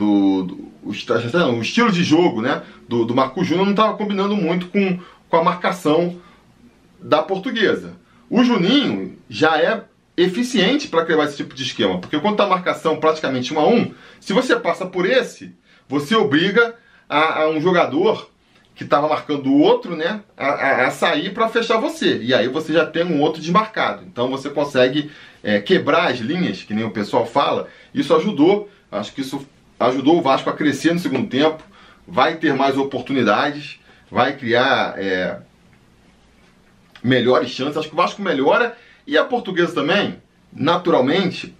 do, 0.00 0.42
do 0.44 0.70
o, 0.82 0.88
o, 0.88 1.62
estilo 1.62 1.92
de 1.92 2.02
jogo 2.02 2.40
né, 2.40 2.62
do, 2.88 3.04
do 3.04 3.14
Marco 3.14 3.44
Júnior 3.44 3.66
não 3.66 3.74
estava 3.74 3.96
combinando 3.98 4.34
muito 4.34 4.68
com, 4.68 4.98
com 5.28 5.36
a 5.36 5.44
marcação 5.44 6.18
da 6.98 7.22
portuguesa. 7.22 7.92
O 8.30 8.42
Juninho 8.42 9.18
já 9.28 9.58
é 9.60 9.84
eficiente 10.16 10.88
para 10.88 11.04
criar 11.04 11.24
esse 11.24 11.36
tipo 11.36 11.54
de 11.54 11.62
esquema, 11.62 11.98
porque 11.98 12.18
quando 12.18 12.40
a 12.40 12.46
marcação 12.46 12.98
praticamente 12.98 13.52
1 13.52 13.60
a 13.60 13.68
1, 13.68 13.94
se 14.20 14.32
você 14.32 14.56
passa 14.56 14.86
por 14.86 15.04
esse, 15.04 15.54
você 15.86 16.14
obriga 16.14 16.74
a, 17.08 17.42
a 17.42 17.50
um 17.50 17.60
jogador 17.60 18.30
que 18.74 18.84
estava 18.84 19.06
marcando 19.06 19.48
o 19.48 19.60
outro, 19.60 19.94
né, 19.94 20.22
a, 20.34 20.46
a, 20.46 20.86
a 20.86 20.90
sair 20.90 21.34
para 21.34 21.48
fechar 21.48 21.76
você. 21.76 22.22
E 22.22 22.32
aí 22.32 22.48
você 22.48 22.72
já 22.72 22.86
tem 22.86 23.04
um 23.04 23.20
outro 23.20 23.40
desmarcado. 23.40 24.04
Então 24.06 24.30
você 24.30 24.48
consegue 24.48 25.10
é, 25.42 25.60
quebrar 25.60 26.10
as 26.10 26.18
linhas, 26.18 26.62
que 26.62 26.72
nem 26.72 26.84
o 26.84 26.90
pessoal 26.90 27.26
fala, 27.26 27.68
isso 27.92 28.14
ajudou. 28.16 28.70
Acho 28.90 29.12
que 29.12 29.20
isso 29.20 29.46
ajudou 29.80 30.18
o 30.18 30.22
Vasco 30.22 30.50
a 30.50 30.52
crescer 30.52 30.92
no 30.92 31.00
segundo 31.00 31.26
tempo, 31.28 31.64
vai 32.06 32.36
ter 32.36 32.54
mais 32.54 32.76
oportunidades, 32.76 33.80
vai 34.10 34.36
criar 34.36 34.94
é, 34.98 35.38
melhores 37.02 37.50
chances. 37.50 37.78
Acho 37.78 37.88
que 37.88 37.94
o 37.94 37.96
Vasco 37.96 38.20
melhora 38.20 38.76
e 39.06 39.16
a 39.16 39.24
portuguesa 39.24 39.72
também, 39.72 40.20
naturalmente, 40.52 41.54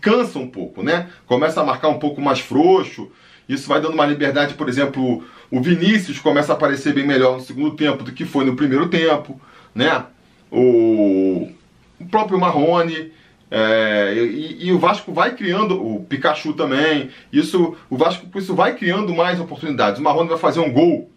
cansa 0.00 0.38
um 0.38 0.48
pouco, 0.48 0.82
né? 0.82 1.10
Começa 1.26 1.60
a 1.60 1.64
marcar 1.64 1.88
um 1.88 1.98
pouco 1.98 2.20
mais 2.20 2.38
frouxo. 2.38 3.10
Isso 3.48 3.68
vai 3.68 3.80
dando 3.80 3.94
uma 3.94 4.06
liberdade, 4.06 4.54
por 4.54 4.68
exemplo, 4.68 5.24
o 5.50 5.60
Vinícius 5.60 6.18
começa 6.18 6.52
a 6.52 6.56
aparecer 6.56 6.94
bem 6.94 7.06
melhor 7.06 7.36
no 7.36 7.42
segundo 7.42 7.76
tempo 7.76 8.02
do 8.02 8.12
que 8.12 8.24
foi 8.24 8.44
no 8.44 8.56
primeiro 8.56 8.88
tempo, 8.88 9.40
né? 9.74 10.04
O, 10.50 11.50
o 12.00 12.06
próprio 12.10 12.38
Marrone. 12.38 13.12
É, 13.50 14.12
e, 14.14 14.66
e, 14.66 14.72
o 14.72 14.78
Vasco 14.78 15.12
vai 15.12 15.34
criando, 15.34 15.80
o 15.80 16.04
Pikachu 16.04 16.52
também, 16.52 17.10
isso, 17.32 17.76
o 17.88 17.96
Vasco 17.96 18.26
isso 18.36 18.54
vai 18.54 18.74
criando 18.74 19.14
mais 19.14 19.38
oportunidades. 19.38 20.00
O 20.00 20.02
Marrone 20.02 20.28
vai 20.28 20.38
fazer 20.38 20.60
um 20.60 20.72
gol 20.72 21.10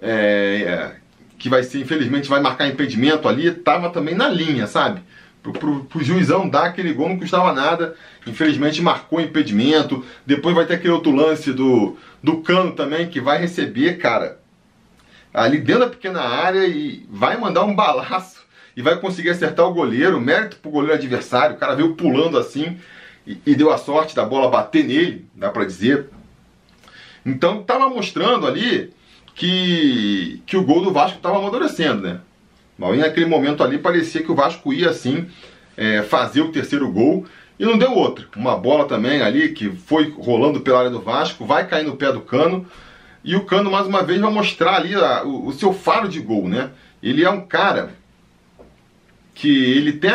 é, 0.00 0.62
é, 0.66 0.96
que 1.38 1.48
vai 1.48 1.62
ser, 1.62 1.80
infelizmente, 1.80 2.28
vai 2.28 2.40
marcar 2.40 2.66
impedimento 2.66 3.28
ali, 3.28 3.50
tava 3.50 3.90
também 3.90 4.14
na 4.14 4.28
linha, 4.28 4.66
sabe? 4.66 5.02
Pro, 5.42 5.52
pro, 5.52 5.84
pro 5.84 6.02
juizão 6.02 6.48
dar 6.48 6.64
aquele 6.64 6.94
gol 6.94 7.10
não 7.10 7.18
custava 7.18 7.52
nada, 7.52 7.94
infelizmente 8.26 8.80
marcou 8.80 9.20
impedimento. 9.20 10.02
Depois 10.24 10.54
vai 10.54 10.64
ter 10.64 10.74
aquele 10.74 10.94
outro 10.94 11.12
lance 11.12 11.52
do, 11.52 11.98
do 12.22 12.38
Cano 12.38 12.72
também, 12.72 13.08
que 13.08 13.20
vai 13.20 13.38
receber, 13.38 13.98
cara, 13.98 14.38
ali 15.34 15.58
dentro 15.58 15.84
da 15.84 15.90
pequena 15.90 16.22
área 16.22 16.66
e 16.66 17.06
vai 17.10 17.36
mandar 17.36 17.64
um 17.64 17.74
balaço 17.74 18.43
e 18.76 18.82
vai 18.82 18.96
conseguir 18.96 19.30
acertar 19.30 19.66
o 19.66 19.74
goleiro, 19.74 20.20
mérito 20.20 20.56
pro 20.56 20.70
goleiro 20.70 20.94
adversário, 20.94 21.56
o 21.56 21.58
cara 21.58 21.74
veio 21.74 21.94
pulando 21.94 22.38
assim 22.38 22.76
e, 23.26 23.38
e 23.46 23.54
deu 23.54 23.72
a 23.72 23.78
sorte 23.78 24.14
da 24.14 24.24
bola 24.24 24.50
bater 24.50 24.84
nele, 24.84 25.26
dá 25.34 25.50
para 25.50 25.64
dizer. 25.64 26.06
Então 27.24 27.62
tava 27.62 27.88
mostrando 27.88 28.46
ali 28.46 28.92
que, 29.34 30.42
que 30.46 30.56
o 30.56 30.64
gol 30.64 30.82
do 30.82 30.92
Vasco 30.92 31.18
tava 31.20 31.38
amadurecendo, 31.38 32.02
né? 32.02 32.20
Mas 32.76 32.98
naquele 32.98 33.26
momento 33.26 33.62
ali 33.62 33.78
parecia 33.78 34.22
que 34.22 34.32
o 34.32 34.34
Vasco 34.34 34.72
ia 34.72 34.90
assim 34.90 35.26
é, 35.76 36.02
fazer 36.02 36.40
o 36.40 36.50
terceiro 36.50 36.90
gol 36.90 37.24
e 37.58 37.64
não 37.64 37.78
deu 37.78 37.92
outro. 37.92 38.28
Uma 38.36 38.56
bola 38.56 38.86
também 38.86 39.22
ali 39.22 39.50
que 39.50 39.70
foi 39.70 40.12
rolando 40.18 40.60
pela 40.60 40.80
área 40.80 40.90
do 40.90 41.00
Vasco, 41.00 41.46
vai 41.46 41.66
cair 41.66 41.84
no 41.84 41.96
pé 41.96 42.12
do 42.12 42.20
Cano 42.20 42.66
e 43.22 43.36
o 43.36 43.44
Cano 43.44 43.70
mais 43.70 43.86
uma 43.86 44.02
vez 44.02 44.20
vai 44.20 44.30
mostrar 44.30 44.76
ali 44.76 44.94
a, 44.94 45.22
o, 45.24 45.46
o 45.46 45.52
seu 45.52 45.72
faro 45.72 46.08
de 46.08 46.20
gol, 46.20 46.48
né? 46.48 46.70
Ele 47.02 47.24
é 47.24 47.30
um 47.30 47.42
cara 47.42 47.90
que 49.34 49.76
ele 49.76 49.94
tem 49.94 50.10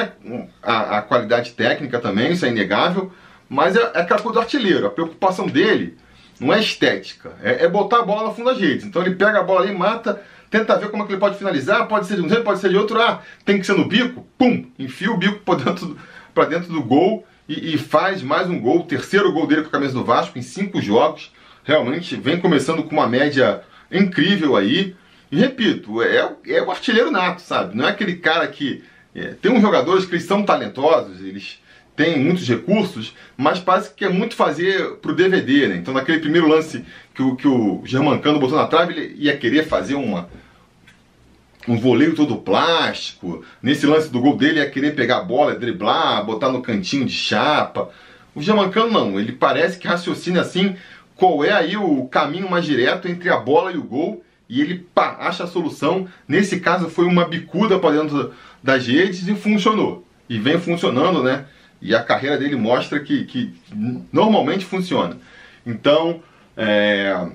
a, 0.64 0.98
a, 0.98 1.02
qualidade 1.02 1.52
técnica 1.52 2.00
também, 2.00 2.32
isso 2.32 2.46
é 2.46 2.50
inegável, 2.50 3.12
mas 3.50 3.76
é, 3.76 3.82
é 3.94 4.00
aquela 4.00 4.22
coisa 4.22 4.40
do 4.40 4.40
artilheiro. 4.40 4.88
A 4.88 4.90
preocupação 4.90 5.46
dele 5.46 5.98
não 6.40 6.54
é 6.54 6.60
estética, 6.60 7.34
é, 7.44 7.66
é, 7.66 7.68
botar 7.68 8.00
a 8.00 8.04
bola 8.04 8.30
no 8.30 8.34
fundo 8.34 8.50
das 8.50 8.60
redes. 8.60 8.86
Então 8.86 9.02
ele 9.02 9.16
pega 9.16 9.40
a 9.40 9.44
bola 9.44 9.62
ali, 9.62 9.76
mata, 9.76 10.22
tenta 10.50 10.78
ver 10.78 10.90
como 10.90 11.04
é 11.04 11.06
que 11.06 11.12
ele 11.12 11.20
pode 11.20 11.38
finalizar, 11.38 11.88
pode 11.88 12.08
ser 12.08 12.16
de 12.16 12.22
um 12.22 12.30
jeito, 12.30 12.44
pode 12.44 12.60
ser 12.60 12.70
de 12.70 12.78
outro, 12.78 13.00
ah, 13.02 13.22
tem 13.44 13.60
que 13.60 13.66
ser 13.66 13.74
no 13.74 13.88
bico, 13.88 14.26
pum, 14.38 14.66
enfia 14.80 15.12
o 15.12 15.18
bico 15.18 15.40
para 15.40 15.56
dentro, 15.56 15.98
dentro 16.50 16.72
do 16.72 16.82
gol 16.82 17.26
e, 17.48 17.74
e, 17.74 17.78
faz 17.78 18.22
mais 18.22 18.48
um 18.50 18.60
gol, 18.60 18.80
o 18.80 18.84
terceiro 18.84 19.34
gol 19.34 19.48
dele 19.48 19.64
com 19.64 19.68
a 19.68 19.72
camisa 19.72 19.94
do 19.94 20.06
Vasco 20.06 20.40
em 20.40 20.42
cinco 20.42 20.82
jogos. 20.82 21.32
Realmente 21.64 22.16
vem 22.16 22.40
começando 22.40 22.84
com 22.84 22.96
uma 22.96 23.08
média 23.08 23.62
incrível 23.92 24.56
aí. 24.56 24.96
E 25.32 25.38
repito, 25.38 26.02
é, 26.02 26.32
é 26.48 26.62
o 26.62 26.72
artilheiro 26.72 27.12
nato, 27.12 27.42
sabe? 27.42 27.76
Não 27.76 27.88
é 27.88 27.90
aquele 27.90 28.16
cara 28.16 28.48
que 28.48 28.84
é, 29.16 29.34
tem 29.42 29.52
uns 29.52 29.62
jogadores 29.62 30.06
que 30.06 30.14
eles 30.14 30.26
são 30.26 30.44
talentosos, 30.44 31.22
eles 31.22 31.60
têm 31.96 32.18
muitos 32.18 32.48
recursos, 32.48 33.14
mas 33.36 33.60
parece 33.60 33.94
que 33.94 34.06
é 34.06 34.10
muito 34.10 34.36
fazer 34.36 34.96
pro 35.02 35.14
DVD, 35.14 35.68
né? 35.68 35.76
Então 35.76 35.94
naquele 35.94 36.20
primeiro 36.20 36.48
lance 36.48 36.86
que 37.14 37.22
o, 37.22 37.36
que 37.36 37.48
o 37.48 37.82
Germancano 37.86 38.40
botou 38.40 38.58
na 38.58 38.68
trave, 38.68 38.94
ele 38.94 39.16
ia 39.18 39.36
querer 39.36 39.68
fazer 39.68 39.96
uma, 39.96 40.30
um 41.68 41.78
voleio 41.78 42.16
todo 42.16 42.38
plástico. 42.38 43.44
Nesse 43.62 43.86
lance 43.86 44.10
do 44.10 44.22
gol 44.22 44.38
dele, 44.38 44.60
ia 44.60 44.70
querer 44.70 44.96
pegar 44.96 45.18
a 45.18 45.24
bola, 45.24 45.56
driblar, 45.56 46.24
botar 46.26 46.50
no 46.50 46.62
cantinho 46.62 47.06
de 47.06 47.14
chapa. 47.14 47.90
O 48.34 48.42
Germancano 48.42 48.92
não, 48.92 49.20
ele 49.20 49.34
parece 49.34 49.78
que 49.78 49.88
raciocina 49.88 50.42
assim, 50.42 50.76
qual 51.16 51.44
é 51.44 51.52
aí 51.52 51.76
o 51.76 52.06
caminho 52.06 52.50
mais 52.50 52.64
direto 52.64 53.10
entre 53.10 53.30
a 53.30 53.38
bola 53.38 53.74
e 53.74 53.78
o 53.78 53.84
gol, 53.84 54.24
e 54.48 54.62
ele 54.62 54.88
pá, 54.96 55.18
acha 55.20 55.44
a 55.44 55.48
solução. 55.48 56.08
Nesse 56.28 56.60
caso 56.60 56.90
foi 56.90 57.06
uma 57.06 57.26
bicuda 57.26 57.78
para 57.78 58.02
dentro 58.02 58.34
das 58.62 58.88
redes 58.88 59.28
e 59.28 59.36
funcionou. 59.36 60.06
E 60.30 60.38
vem 60.38 60.60
funcionando, 60.60 61.24
né? 61.24 61.46
E 61.82 61.96
a 61.96 62.04
carreira 62.04 62.38
dele 62.38 62.56
mostra 62.56 63.00
que, 63.00 63.24
que 63.26 63.54
normalmente 64.12 64.66
funciona. 64.66 65.18
Então, 65.66 66.22
é, 66.56 67.28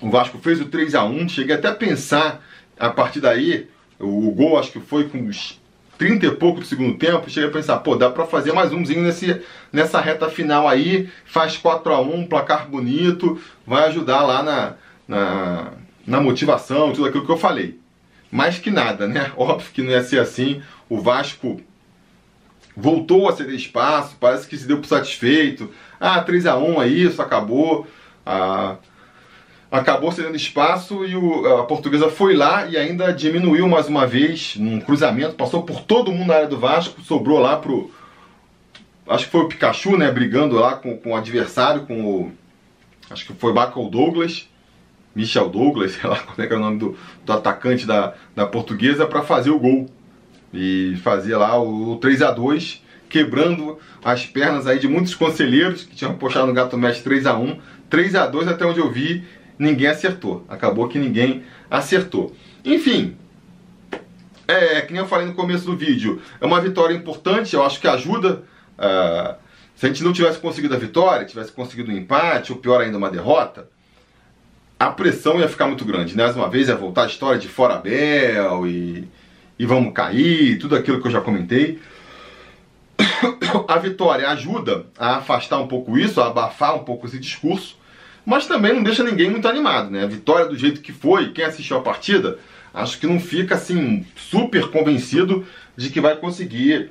o 0.00 0.10
Vasco 0.10 0.38
fez 0.38 0.60
o 0.60 0.66
3 0.66 0.94
a 0.94 1.04
1 1.04 1.28
cheguei 1.28 1.56
até 1.56 1.68
a 1.68 1.74
pensar, 1.74 2.42
a 2.78 2.88
partir 2.88 3.20
daí, 3.20 3.68
o, 3.98 4.28
o 4.28 4.30
gol 4.30 4.58
acho 4.58 4.72
que 4.72 4.80
foi 4.80 5.08
com 5.08 5.18
uns 5.18 5.60
30 5.98 6.26
e 6.26 6.30
pouco 6.30 6.60
do 6.60 6.66
segundo 6.66 6.96
tempo, 6.96 7.28
cheguei 7.28 7.48
a 7.48 7.52
pensar, 7.52 7.78
pô, 7.78 7.96
dá 7.96 8.08
para 8.08 8.24
fazer 8.24 8.52
mais 8.52 8.72
umzinho 8.72 9.02
nesse, 9.02 9.42
nessa 9.72 10.00
reta 10.00 10.30
final 10.30 10.68
aí, 10.68 11.08
faz 11.24 11.56
4 11.56 11.92
a 11.92 12.00
1 12.00 12.26
placar 12.26 12.68
bonito, 12.68 13.40
vai 13.66 13.88
ajudar 13.88 14.22
lá 14.22 14.42
na, 14.42 14.74
na, 15.08 15.72
na 16.06 16.20
motivação, 16.20 16.92
tudo 16.92 17.06
aquilo 17.06 17.26
que 17.26 17.32
eu 17.32 17.36
falei 17.36 17.78
mais 18.30 18.58
que 18.58 18.70
nada, 18.70 19.06
né? 19.06 19.32
Óbvio 19.36 19.70
que 19.72 19.82
não 19.82 19.90
ia 19.90 20.02
ser 20.02 20.20
assim. 20.20 20.62
O 20.88 21.00
Vasco 21.00 21.60
voltou 22.76 23.28
a 23.28 23.32
ceder 23.32 23.54
espaço, 23.54 24.16
parece 24.20 24.46
que 24.46 24.56
se 24.56 24.66
deu 24.66 24.78
por 24.78 24.86
satisfeito. 24.86 25.72
Ah, 25.98 26.20
3 26.20 26.46
a 26.46 26.56
1 26.56 26.82
é 26.82 26.88
isso, 26.88 27.20
acabou. 27.20 27.86
Ah, 28.24 28.76
acabou 29.70 30.10
cedendo 30.10 30.36
espaço 30.36 31.04
e 31.04 31.16
o, 31.16 31.46
a 31.58 31.64
portuguesa 31.64 32.08
foi 32.08 32.34
lá 32.34 32.66
e 32.66 32.76
ainda 32.76 33.12
diminuiu 33.12 33.68
mais 33.68 33.86
uma 33.86 34.06
vez 34.06 34.56
num 34.56 34.80
cruzamento, 34.80 35.34
passou 35.34 35.62
por 35.62 35.82
todo 35.82 36.12
mundo 36.12 36.28
na 36.28 36.34
área 36.34 36.48
do 36.48 36.58
Vasco, 36.58 37.00
sobrou 37.02 37.38
lá 37.38 37.56
pro. 37.56 37.90
Acho 39.06 39.24
que 39.24 39.30
foi 39.30 39.40
o 39.42 39.48
Pikachu, 39.48 39.96
né? 39.96 40.10
Brigando 40.10 40.56
lá 40.56 40.76
com, 40.76 40.96
com 40.96 41.12
o 41.12 41.16
adversário, 41.16 41.86
com 41.86 42.04
o. 42.04 42.32
Acho 43.10 43.26
que 43.26 43.32
foi 43.32 43.52
Bacal 43.52 43.88
Douglas. 43.88 44.48
Michel 45.18 45.48
Douglas, 45.48 45.92
sei 46.00 46.08
lá 46.08 46.20
como 46.20 46.40
é 46.40 46.46
que 46.46 46.54
é 46.54 46.56
o 46.56 46.60
nome 46.60 46.78
do, 46.78 46.96
do 47.26 47.32
atacante 47.32 47.84
da, 47.84 48.14
da 48.36 48.46
portuguesa, 48.46 49.04
para 49.06 49.22
fazer 49.22 49.50
o 49.50 49.58
gol. 49.58 49.86
E 50.54 50.96
fazer 51.02 51.36
lá 51.36 51.60
o, 51.60 51.92
o 51.92 51.96
3 51.96 52.22
a 52.22 52.30
2 52.30 52.82
quebrando 53.08 53.78
as 54.04 54.26
pernas 54.26 54.66
aí 54.66 54.78
de 54.78 54.86
muitos 54.86 55.14
conselheiros 55.14 55.82
que 55.82 55.96
tinham 55.96 56.14
postado 56.14 56.46
no 56.46 56.52
Gato 56.52 56.76
Match 56.76 57.00
3 57.00 57.26
a 57.26 57.36
1 57.36 57.58
3 57.88 58.14
a 58.14 58.26
2 58.26 58.48
até 58.48 58.66
onde 58.66 58.80
eu 58.80 58.90
vi, 58.90 59.24
ninguém 59.58 59.88
acertou. 59.88 60.44
Acabou 60.48 60.88
que 60.88 60.98
ninguém 60.98 61.42
acertou. 61.70 62.34
Enfim, 62.64 63.16
é, 64.46 64.82
que 64.82 64.92
nem 64.92 65.00
eu 65.02 65.08
falei 65.08 65.26
no 65.26 65.34
começo 65.34 65.64
do 65.64 65.76
vídeo, 65.76 66.20
é 66.40 66.46
uma 66.46 66.60
vitória 66.60 66.94
importante, 66.94 67.54
eu 67.54 67.64
acho 67.64 67.80
que 67.80 67.88
ajuda. 67.88 68.42
Uh, 68.78 69.34
se 69.74 69.86
a 69.86 69.88
gente 69.88 70.02
não 70.02 70.12
tivesse 70.12 70.38
conseguido 70.38 70.74
a 70.74 70.78
vitória, 70.78 71.26
tivesse 71.26 71.52
conseguido 71.52 71.90
um 71.90 71.96
empate, 71.96 72.52
ou 72.52 72.58
pior 72.58 72.80
ainda, 72.80 72.98
uma 72.98 73.10
derrota, 73.10 73.68
a 74.78 74.90
pressão 74.90 75.40
ia 75.40 75.48
ficar 75.48 75.66
muito 75.66 75.84
grande. 75.84 76.16
Né? 76.16 76.22
Mais 76.22 76.36
uma 76.36 76.48
vez 76.48 76.68
ia 76.68 76.76
voltar 76.76 77.04
a 77.04 77.06
história 77.06 77.38
de 77.38 77.48
fora 77.48 77.76
Bel 77.76 78.66
e, 78.66 79.08
e 79.58 79.66
vamos 79.66 79.92
cair, 79.92 80.58
tudo 80.58 80.76
aquilo 80.76 81.00
que 81.00 81.08
eu 81.08 81.12
já 81.12 81.20
comentei. 81.20 81.80
A 83.66 83.78
vitória 83.78 84.28
ajuda 84.28 84.86
a 84.98 85.16
afastar 85.16 85.58
um 85.58 85.66
pouco 85.66 85.96
isso, 85.98 86.20
a 86.20 86.26
abafar 86.26 86.74
um 86.74 86.84
pouco 86.84 87.06
esse 87.06 87.18
discurso, 87.18 87.78
mas 88.26 88.46
também 88.46 88.74
não 88.74 88.82
deixa 88.82 89.02
ninguém 89.02 89.30
muito 89.30 89.48
animado. 89.48 89.90
Né? 89.90 90.04
A 90.04 90.06
vitória 90.06 90.46
do 90.46 90.56
jeito 90.56 90.80
que 90.80 90.92
foi, 90.92 91.30
quem 91.32 91.44
assistiu 91.44 91.78
a 91.78 91.80
partida, 91.80 92.38
acho 92.74 92.98
que 92.98 93.06
não 93.06 93.18
fica 93.18 93.54
assim 93.54 94.04
super 94.16 94.70
convencido 94.70 95.46
de 95.76 95.88
que 95.90 96.00
vai 96.00 96.16
conseguir 96.16 96.90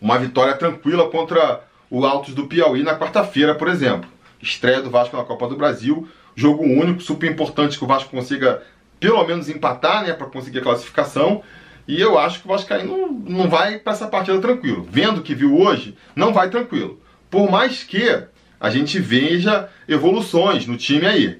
uma 0.00 0.18
vitória 0.18 0.54
tranquila 0.54 1.08
contra 1.08 1.62
o 1.88 2.04
Altos 2.04 2.34
do 2.34 2.46
Piauí 2.46 2.82
na 2.82 2.98
quarta-feira, 2.98 3.54
por 3.54 3.68
exemplo. 3.68 4.10
Estreia 4.42 4.82
do 4.82 4.90
Vasco 4.90 5.16
na 5.16 5.22
Copa 5.22 5.46
do 5.46 5.56
Brasil 5.56 6.08
Jogo 6.36 6.64
único, 6.64 7.00
super 7.00 7.30
importante 7.30 7.78
que 7.78 7.84
o 7.84 7.86
Vasco 7.86 8.10
consiga 8.10 8.62
pelo 8.98 9.24
menos 9.24 9.48
empatar, 9.48 10.04
né, 10.04 10.12
para 10.12 10.26
conseguir 10.26 10.60
a 10.60 10.62
classificação. 10.62 11.42
E 11.86 12.00
eu 12.00 12.18
acho 12.18 12.40
que 12.40 12.46
o 12.46 12.48
Vasco 12.48 12.72
não, 12.84 13.12
não 13.12 13.48
vai 13.48 13.78
para 13.78 13.92
essa 13.92 14.06
partida 14.06 14.40
tranquilo. 14.40 14.86
Vendo 14.90 15.18
o 15.18 15.22
que 15.22 15.34
viu 15.34 15.56
hoje, 15.58 15.96
não 16.16 16.32
vai 16.32 16.48
tranquilo. 16.48 17.00
Por 17.30 17.50
mais 17.50 17.82
que 17.82 18.24
a 18.58 18.70
gente 18.70 18.98
veja 18.98 19.68
evoluções 19.86 20.66
no 20.66 20.76
time 20.76 21.06
aí. 21.06 21.38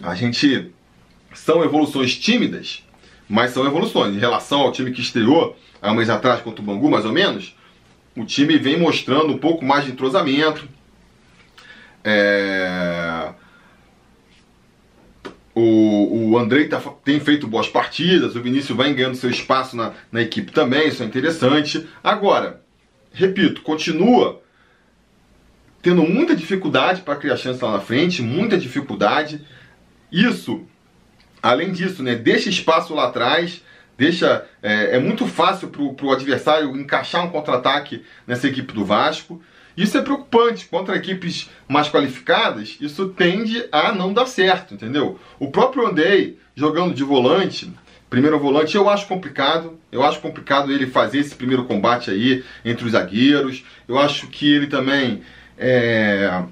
A 0.00 0.14
gente 0.14 0.72
são 1.34 1.64
evoluções 1.64 2.16
tímidas, 2.16 2.84
mas 3.28 3.50
são 3.50 3.66
evoluções. 3.66 4.14
Em 4.14 4.18
relação 4.18 4.60
ao 4.60 4.70
time 4.70 4.92
que 4.92 5.00
estreou 5.00 5.56
há 5.82 5.90
um 5.90 5.96
mês 5.96 6.08
atrás 6.08 6.40
contra 6.40 6.62
o 6.62 6.64
Bangu, 6.64 6.88
mais 6.88 7.04
ou 7.04 7.12
menos, 7.12 7.56
o 8.16 8.24
time 8.24 8.56
vem 8.58 8.78
mostrando 8.78 9.32
um 9.32 9.38
pouco 9.38 9.64
mais 9.64 9.84
de 9.84 9.90
entrosamento, 9.90 10.68
é... 12.04 13.32
o, 15.54 16.30
o 16.30 16.38
Andrei 16.38 16.68
tá, 16.68 16.80
tem 17.04 17.18
feito 17.20 17.46
boas 17.46 17.68
partidas, 17.68 18.36
o 18.36 18.42
Vinícius 18.42 18.76
vai 18.76 18.92
ganhando 18.92 19.16
seu 19.16 19.30
espaço 19.30 19.76
na, 19.76 19.92
na 20.10 20.22
equipe 20.22 20.52
também, 20.52 20.88
isso 20.88 21.02
é 21.02 21.06
interessante. 21.06 21.88
Agora, 22.02 22.62
repito, 23.12 23.62
continua 23.62 24.42
tendo 25.82 26.02
muita 26.02 26.34
dificuldade 26.34 27.02
para 27.02 27.16
criar 27.16 27.36
chance 27.36 27.62
lá 27.62 27.72
na 27.72 27.80
frente, 27.80 28.22
muita 28.22 28.58
dificuldade. 28.58 29.44
Isso, 30.10 30.66
além 31.42 31.72
disso, 31.72 32.02
né, 32.02 32.14
deixa 32.14 32.48
espaço 32.48 32.94
lá 32.94 33.06
atrás, 33.06 33.62
deixa 33.96 34.44
é, 34.62 34.96
é 34.96 34.98
muito 34.98 35.26
fácil 35.26 35.68
para 35.68 36.06
o 36.06 36.12
adversário 36.12 36.76
encaixar 36.76 37.24
um 37.24 37.30
contra-ataque 37.30 38.04
nessa 38.26 38.48
equipe 38.48 38.72
do 38.72 38.84
Vasco. 38.84 39.42
Isso 39.78 39.96
é 39.96 40.02
preocupante. 40.02 40.66
Contra 40.66 40.96
equipes 40.96 41.48
mais 41.68 41.88
qualificadas, 41.88 42.76
isso 42.80 43.10
tende 43.10 43.64
a 43.70 43.92
não 43.92 44.12
dar 44.12 44.26
certo, 44.26 44.74
entendeu? 44.74 45.20
O 45.38 45.52
próprio 45.52 45.86
Andei, 45.86 46.36
jogando 46.56 46.92
de 46.92 47.04
volante, 47.04 47.72
primeiro 48.10 48.40
volante, 48.40 48.76
eu 48.76 48.90
acho 48.90 49.06
complicado. 49.06 49.78
Eu 49.92 50.02
acho 50.02 50.18
complicado 50.18 50.72
ele 50.72 50.88
fazer 50.88 51.20
esse 51.20 51.32
primeiro 51.32 51.64
combate 51.64 52.10
aí 52.10 52.44
entre 52.64 52.84
os 52.84 52.90
zagueiros. 52.90 53.64
Eu 53.86 53.96
acho 53.96 54.26
que 54.26 54.52
ele 54.52 54.66
também. 54.66 55.22
É... 55.56 56.42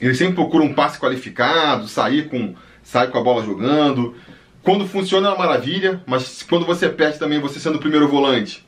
Ele 0.00 0.14
sempre 0.14 0.36
procura 0.36 0.62
um 0.62 0.72
passe 0.72 1.00
qualificado, 1.00 1.88
sair 1.88 2.28
com, 2.28 2.54
sair 2.80 3.10
com 3.10 3.18
a 3.18 3.24
bola 3.24 3.44
jogando. 3.44 4.14
Quando 4.62 4.86
funciona 4.86 5.28
é 5.28 5.30
uma 5.32 5.38
maravilha, 5.46 6.00
mas 6.06 6.44
quando 6.44 6.64
você 6.64 6.88
perde 6.88 7.18
também, 7.18 7.40
você 7.40 7.58
sendo 7.58 7.76
o 7.76 7.80
primeiro 7.80 8.06
volante, 8.06 8.64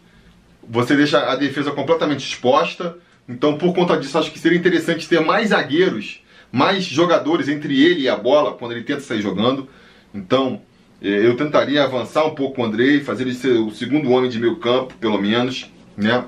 você 0.68 0.96
deixa 0.96 1.30
a 1.30 1.36
defesa 1.36 1.70
completamente 1.70 2.26
exposta. 2.26 2.98
Então, 3.28 3.58
por 3.58 3.74
conta 3.74 3.96
disso, 3.96 4.18
acho 4.18 4.30
que 4.30 4.38
seria 4.38 4.58
interessante 4.58 5.08
ter 5.08 5.20
mais 5.20 5.48
zagueiros, 5.48 6.22
mais 6.52 6.84
jogadores 6.84 7.48
entre 7.48 7.84
ele 7.84 8.02
e 8.02 8.08
a 8.08 8.16
bola 8.16 8.54
quando 8.54 8.72
ele 8.72 8.84
tenta 8.84 9.00
sair 9.00 9.20
jogando. 9.20 9.68
Então, 10.14 10.62
eh, 11.02 11.26
eu 11.26 11.36
tentaria 11.36 11.82
avançar 11.82 12.24
um 12.24 12.34
pouco 12.34 12.56
com 12.56 12.62
o 12.62 12.64
Andrei, 12.64 13.00
fazer 13.00 13.24
ele 13.24 13.34
ser 13.34 13.52
o 13.58 13.70
segundo 13.70 14.10
homem 14.10 14.30
de 14.30 14.38
meio 14.38 14.56
campo, 14.56 14.94
pelo 14.94 15.20
menos, 15.20 15.70
né? 15.96 16.24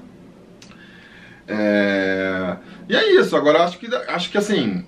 É... 1.47 2.57
E 2.89 2.97
é 2.97 3.21
isso. 3.21 3.37
Agora, 3.37 3.65
acho 3.65 3.79
que, 3.79 3.87
acho 4.09 4.31
que 4.31 4.39
assim, 4.39 4.85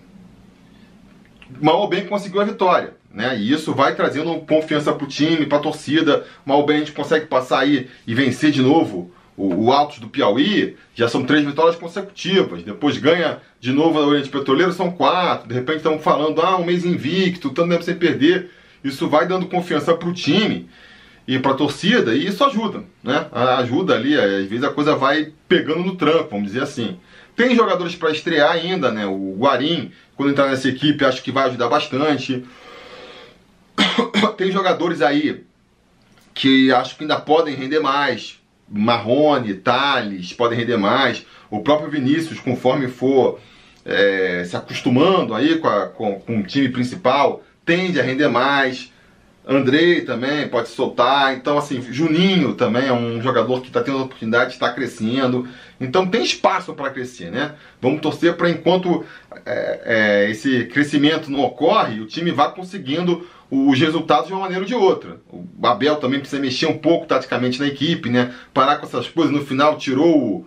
mal 1.60 1.80
ou 1.80 1.88
bem 1.88 2.06
conseguiu 2.06 2.40
a 2.40 2.44
vitória. 2.44 2.94
Né? 3.12 3.38
E 3.38 3.52
isso 3.52 3.74
vai 3.74 3.94
trazendo 3.94 4.34
confiança 4.40 4.92
para 4.92 5.04
o 5.04 5.08
time, 5.08 5.46
para 5.46 5.58
a 5.58 5.62
torcida. 5.62 6.24
Mal 6.44 6.58
ou 6.58 6.66
bem 6.66 6.76
a 6.76 6.78
gente 6.80 6.92
consegue 6.92 7.26
passar 7.26 7.60
aí 7.60 7.88
e 8.06 8.14
vencer 8.14 8.50
de 8.50 8.62
novo 8.62 9.10
o, 9.36 9.66
o 9.66 9.72
Altos 9.72 9.98
do 9.98 10.08
Piauí, 10.08 10.76
já 10.94 11.08
são 11.08 11.24
três 11.24 11.44
vitórias 11.44 11.76
consecutivas. 11.76 12.62
Depois 12.62 12.98
ganha 12.98 13.40
de 13.60 13.72
novo 13.72 13.98
a 13.98 14.06
Oriente 14.06 14.28
Petroleiro, 14.28 14.72
são 14.72 14.90
quatro. 14.90 15.48
De 15.48 15.54
repente 15.54 15.78
estamos 15.78 16.02
falando, 16.02 16.40
ah, 16.40 16.56
um 16.56 16.64
mês 16.64 16.84
invicto, 16.84 17.50
tanto 17.50 17.70
tempo 17.70 17.84
sem 17.84 17.94
perder. 17.94 18.50
Isso 18.82 19.08
vai 19.08 19.26
dando 19.26 19.46
confiança 19.46 19.94
para 19.94 20.08
o 20.08 20.12
time 20.12 20.68
e 21.26 21.38
para 21.38 21.52
a 21.52 21.54
torcida 21.54 22.14
e 22.14 22.26
isso 22.26 22.42
ajuda, 22.42 22.82
né? 23.04 23.26
Ajuda 23.30 23.94
ali, 23.94 24.18
às 24.18 24.46
vezes 24.46 24.64
a 24.64 24.70
coisa 24.70 24.96
vai 24.96 25.32
pegando 25.46 25.80
no 25.80 25.94
tranco, 25.94 26.30
vamos 26.30 26.46
dizer 26.48 26.62
assim. 26.62 26.98
Tem 27.36 27.54
jogadores 27.54 27.94
para 27.94 28.10
estrear 28.10 28.50
ainda, 28.50 28.90
né? 28.90 29.06
O 29.06 29.36
Guarim, 29.38 29.92
quando 30.16 30.30
entrar 30.30 30.48
nessa 30.48 30.68
equipe, 30.68 31.04
acho 31.04 31.22
que 31.22 31.30
vai 31.30 31.46
ajudar 31.46 31.68
bastante. 31.68 32.44
Tem 34.36 34.50
jogadores 34.50 35.00
aí 35.00 35.44
que 36.34 36.72
acho 36.72 36.96
que 36.96 37.04
ainda 37.04 37.20
podem 37.20 37.54
render 37.54 37.78
mais. 37.78 38.39
Marrone, 38.70 39.54
Thales 39.54 40.32
podem 40.32 40.58
render 40.58 40.76
mais. 40.76 41.26
O 41.50 41.60
próprio 41.60 41.90
Vinícius, 41.90 42.38
conforme 42.38 42.86
for 42.88 43.40
é, 43.84 44.44
se 44.44 44.56
acostumando 44.56 45.34
aí 45.34 45.58
com, 45.58 45.68
a, 45.68 45.86
com, 45.88 46.20
com 46.20 46.38
o 46.38 46.42
time 46.44 46.68
principal, 46.68 47.42
tende 47.64 47.98
a 47.98 48.02
render 48.02 48.28
mais. 48.28 48.92
Andrei 49.46 50.02
também 50.02 50.46
pode 50.48 50.68
soltar. 50.68 51.34
Então, 51.34 51.58
assim, 51.58 51.82
Juninho 51.90 52.54
também 52.54 52.86
é 52.86 52.92
um 52.92 53.20
jogador 53.20 53.60
que 53.60 53.68
está 53.68 53.82
tendo 53.82 54.02
oportunidade, 54.02 54.52
está 54.52 54.72
crescendo. 54.72 55.48
Então, 55.80 56.06
tem 56.06 56.22
espaço 56.22 56.72
para 56.74 56.90
crescer, 56.90 57.30
né? 57.30 57.54
Vamos 57.80 58.00
torcer 58.00 58.34
para 58.34 58.50
enquanto 58.50 59.04
é, 59.44 59.80
é, 60.26 60.30
esse 60.30 60.66
crescimento 60.66 61.30
não 61.30 61.40
ocorre, 61.40 62.00
o 62.00 62.06
time 62.06 62.30
vá 62.30 62.50
conseguindo 62.50 63.26
os 63.50 63.78
resultados 63.78 64.28
de 64.28 64.32
uma 64.32 64.42
maneira 64.42 64.62
ou 64.62 64.66
de 64.66 64.74
outra. 64.74 65.20
O 65.28 65.66
Abel 65.66 65.96
também 65.96 66.20
precisa 66.20 66.40
mexer 66.40 66.66
um 66.66 66.78
pouco 66.78 67.06
taticamente 67.06 67.58
na 67.58 67.66
equipe, 67.66 68.08
né? 68.08 68.32
Parar 68.54 68.76
com 68.76 68.86
essas 68.86 69.08
coisas. 69.08 69.32
No 69.32 69.44
final 69.44 69.76
tirou 69.76 70.46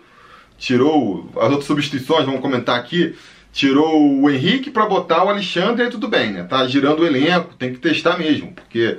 tirou 0.58 1.30
as 1.36 1.50
outras 1.50 1.66
substituições, 1.66 2.26
vamos 2.26 2.39
comentar 2.39 2.80
aqui. 2.80 3.16
Tirou 3.52 4.22
o 4.22 4.30
Henrique 4.30 4.72
para 4.72 4.86
botar 4.86 5.24
o 5.24 5.30
Alexandre 5.30 5.86
e 5.86 5.89
tudo 5.89 6.08
bem, 6.08 6.32
né? 6.32 6.44
Tá 6.44 6.66
girando 6.66 7.02
o 7.02 7.06
elenco, 7.06 7.54
tem 7.56 7.74
que 7.74 7.80
testar 7.80 8.18
mesmo, 8.18 8.54
porque 8.54 8.98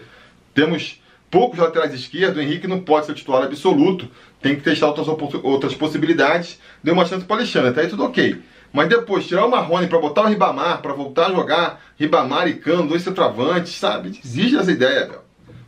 temos 0.53 1.01
poucos 1.31 1.59
laterais 1.59 1.93
esquerdos, 1.93 2.37
o 2.37 2.41
Henrique 2.41 2.69
não 2.69 2.81
pode 2.81 3.07
ser 3.07 3.15
titular 3.15 3.43
absoluto, 3.43 4.09
tem 4.41 4.55
que 4.55 4.63
testar 4.63 4.87
outras, 4.87 5.09
outras 5.43 5.75
possibilidades. 5.75 6.61
Deu 6.83 6.95
uma 6.95 7.07
chance 7.07 7.25
para 7.25 7.37
Alexandre, 7.37 7.71
até 7.71 7.81
aí 7.81 7.89
tudo 7.89 8.05
ok. 8.05 8.41
Mas 8.75 8.89
depois, 8.89 9.25
tirar 9.25 9.47
o 9.47 9.51
Marrone 9.51 9.87
para 9.87 10.01
botar 10.01 10.23
o 10.23 10.27
Ribamar, 10.27 10.83
para 10.83 10.93
voltar 10.93 11.29
a 11.29 11.33
jogar 11.33 11.81
Ribamar 11.97 12.49
e 12.49 12.55
Cano, 12.55 12.89
dois 12.89 13.03
centroavantes, 13.03 13.77
sabe? 13.77 14.11
Desiste 14.11 14.57
dessa 14.57 14.73
ideia, 14.73 15.07
velho. 15.07 15.21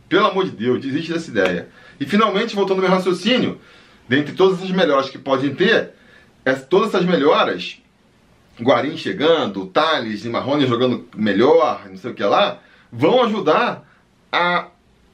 Pelo 0.09 0.25
amor 0.25 0.43
de 0.43 0.51
Deus, 0.51 0.81
desiste 0.81 1.13
dessa 1.13 1.31
ideia. 1.31 1.69
E 2.01 2.05
finalmente, 2.05 2.53
voltando 2.53 2.79
ao 2.79 2.81
meu 2.81 2.91
raciocínio, 2.91 3.61
dentre 4.09 4.35
todas 4.35 4.57
essas 4.57 4.71
melhoras 4.71 5.09
que 5.09 5.17
podem 5.17 5.55
ter, 5.55 5.91
todas 6.69 6.89
essas 6.89 7.05
melhoras, 7.05 7.81
Guarim 8.59 8.97
chegando, 8.97 9.67
Thales 9.67 10.25
e 10.25 10.29
Marrone 10.29 10.67
jogando 10.67 11.07
melhor, 11.15 11.87
não 11.89 11.95
sei 11.95 12.11
o 12.11 12.13
que 12.13 12.25
lá, 12.25 12.59
vão 12.91 13.23
ajudar 13.23 13.89
a, 14.29 14.67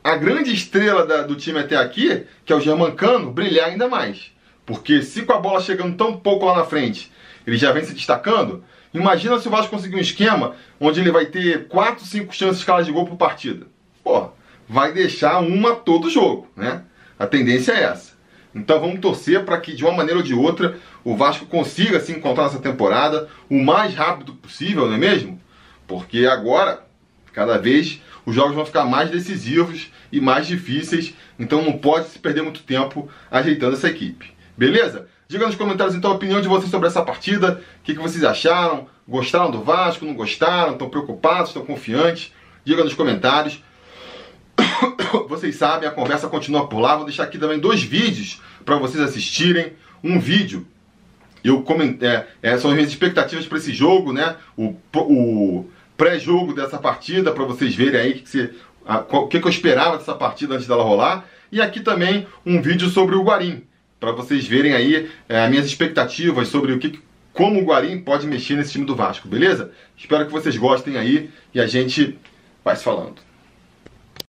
a 0.04 0.16
grande 0.16 0.52
estrela 0.52 1.06
da, 1.06 1.22
do 1.22 1.36
time 1.36 1.60
até 1.60 1.76
aqui, 1.76 2.26
que 2.44 2.52
é 2.52 2.56
o 2.56 2.60
Germancano, 2.60 3.32
brilhar 3.32 3.70
ainda 3.70 3.88
mais. 3.88 4.34
Porque 4.66 5.02
se 5.02 5.24
com 5.24 5.34
a 5.34 5.40
bola 5.40 5.62
chegando 5.62 5.98
tão 5.98 6.18
pouco 6.18 6.46
lá 6.46 6.58
na 6.58 6.66
frente 6.66 7.12
ele 7.46 7.58
já 7.58 7.72
vem 7.72 7.84
se 7.84 7.94
destacando. 7.94 8.64
Imagina 8.94 9.40
se 9.40 9.48
o 9.48 9.52
Vasco 9.52 9.72
conseguir 9.72 9.96
um 9.96 10.00
esquema 10.00 10.56
onde 10.80 11.00
ele 11.00 11.12
vai 11.12 11.26
ter 11.26 11.68
4, 11.68 12.06
5 12.06 12.34
chances 12.34 12.64
caras 12.64 12.86
de 12.86 12.92
gol 12.92 13.06
por 13.06 13.18
partida. 13.18 13.68
Pô, 14.04 14.30
vai 14.68 14.94
deixar 14.94 15.40
uma 15.40 15.76
todo 15.76 16.10
jogo, 16.10 16.48
né? 16.56 16.84
A 17.18 17.26
tendência 17.26 17.72
é 17.74 17.84
essa. 17.84 18.14
Então 18.54 18.80
vamos 18.80 19.00
torcer 19.00 19.44
para 19.44 19.60
que 19.60 19.76
de 19.76 19.84
uma 19.84 19.94
maneira 19.94 20.20
ou 20.20 20.24
de 20.24 20.34
outra 20.34 20.78
o 21.04 21.16
Vasco 21.16 21.46
consiga 21.46 22.00
se 22.00 22.12
encontrar 22.12 22.44
nessa 22.44 22.60
temporada 22.60 23.28
o 23.50 23.60
mais 23.62 23.96
rápido 23.96 24.34
possível, 24.36 24.88
não 24.88 24.94
é 24.94 24.98
mesmo? 24.98 25.42
Porque 25.88 26.26
agora, 26.26 26.86
cada 27.34 27.58
vez, 27.58 28.00
os 28.26 28.36
jogos 28.36 28.56
vão 28.56 28.66
ficar 28.66 28.86
mais 28.86 29.10
decisivos 29.10 29.92
e 30.12 30.22
mais 30.22 30.46
difíceis, 30.46 31.16
então 31.38 31.64
não 31.64 31.74
pode 31.74 32.10
se 32.10 32.20
perder 32.20 32.44
muito 32.44 32.62
tempo 32.62 33.10
ajeitando 33.32 33.76
essa 33.76 33.90
equipe. 33.90 34.33
Beleza? 34.58 35.08
Diga 35.28 35.48
nos 35.48 35.56
comentários 35.56 35.96
então 35.96 36.12
a 36.12 36.16
opinião 36.16 36.42
de 36.42 36.48
vocês 36.48 36.70
sobre 36.70 36.88
essa 36.88 37.02
partida. 37.02 37.62
O 37.80 37.84
que, 37.84 37.94
que 37.94 38.02
vocês 38.02 38.24
acharam? 38.24 38.88
Gostaram 39.08 39.50
do 39.50 39.64
Vasco? 39.64 40.06
Não 40.06 40.14
gostaram? 40.14 40.74
Estão 40.74 40.90
preocupados? 40.90 41.50
Estão 41.50 41.66
confiantes? 41.66 42.32
Diga 42.64 42.84
nos 42.84 42.94
comentários. 42.94 43.62
Vocês 45.28 45.56
sabem, 45.56 45.88
a 45.88 45.92
conversa 45.92 46.28
continua 46.28 46.68
por 46.68 46.80
lá. 46.80 46.96
Vou 46.96 47.06
deixar 47.06 47.24
aqui 47.24 47.38
também 47.38 47.60
dois 47.60 47.82
vídeos 47.82 48.42
para 48.64 48.78
vocês 48.78 49.04
assistirem. 49.04 49.74
Um 50.04 50.20
vídeo, 50.20 50.68
eu 51.44 51.62
comentei, 51.64 52.10
é, 52.10 52.28
é, 52.42 52.58
são 52.58 52.70
as 52.70 52.76
minhas 52.76 52.92
expectativas 52.92 53.46
para 53.46 53.58
esse 53.58 53.74
jogo, 53.74 54.14
né? 54.14 54.36
O, 54.58 54.76
o 54.96 55.66
pré-jogo 55.98 56.54
dessa 56.54 56.78
partida, 56.78 57.32
para 57.32 57.46
vocês 57.46 57.74
verem 57.74 58.00
aí 58.00 58.14
que 58.14 58.54
o 58.86 59.28
que, 59.28 59.40
que 59.40 59.48
eu 59.48 59.52
esperava 59.52 59.98
dessa 59.98 60.14
partida 60.14 60.56
antes 60.56 60.68
dela 60.68 60.84
rolar. 60.84 61.26
E 61.52 61.62
aqui 61.62 61.80
também 61.80 62.28
um 62.46 62.62
vídeo 62.62 62.90
sobre 62.90 63.16
o 63.16 63.24
Guarim 63.24 63.64
para 64.04 64.12
vocês 64.12 64.46
verem 64.46 64.74
aí 64.74 65.10
é, 65.30 65.48
minhas 65.48 65.66
expectativas 65.66 66.50
sobre 66.50 66.74
o 66.74 66.78
que, 66.78 67.00
como 67.32 67.62
o 67.62 67.64
Guarim 67.64 68.02
pode 68.02 68.28
mexer 68.28 68.58
nesse 68.58 68.74
time 68.74 68.84
do 68.86 68.98
Vasco, 68.98 69.30
beleza? 69.30 69.72
Espero 69.96 70.26
que 70.26 70.32
vocês 70.32 70.58
gostem 70.58 70.98
aí 70.98 71.30
e 71.54 71.62
a 71.62 71.66
gente 71.66 72.20
vai 72.66 72.76
se 72.76 72.84
falando. 72.84 73.16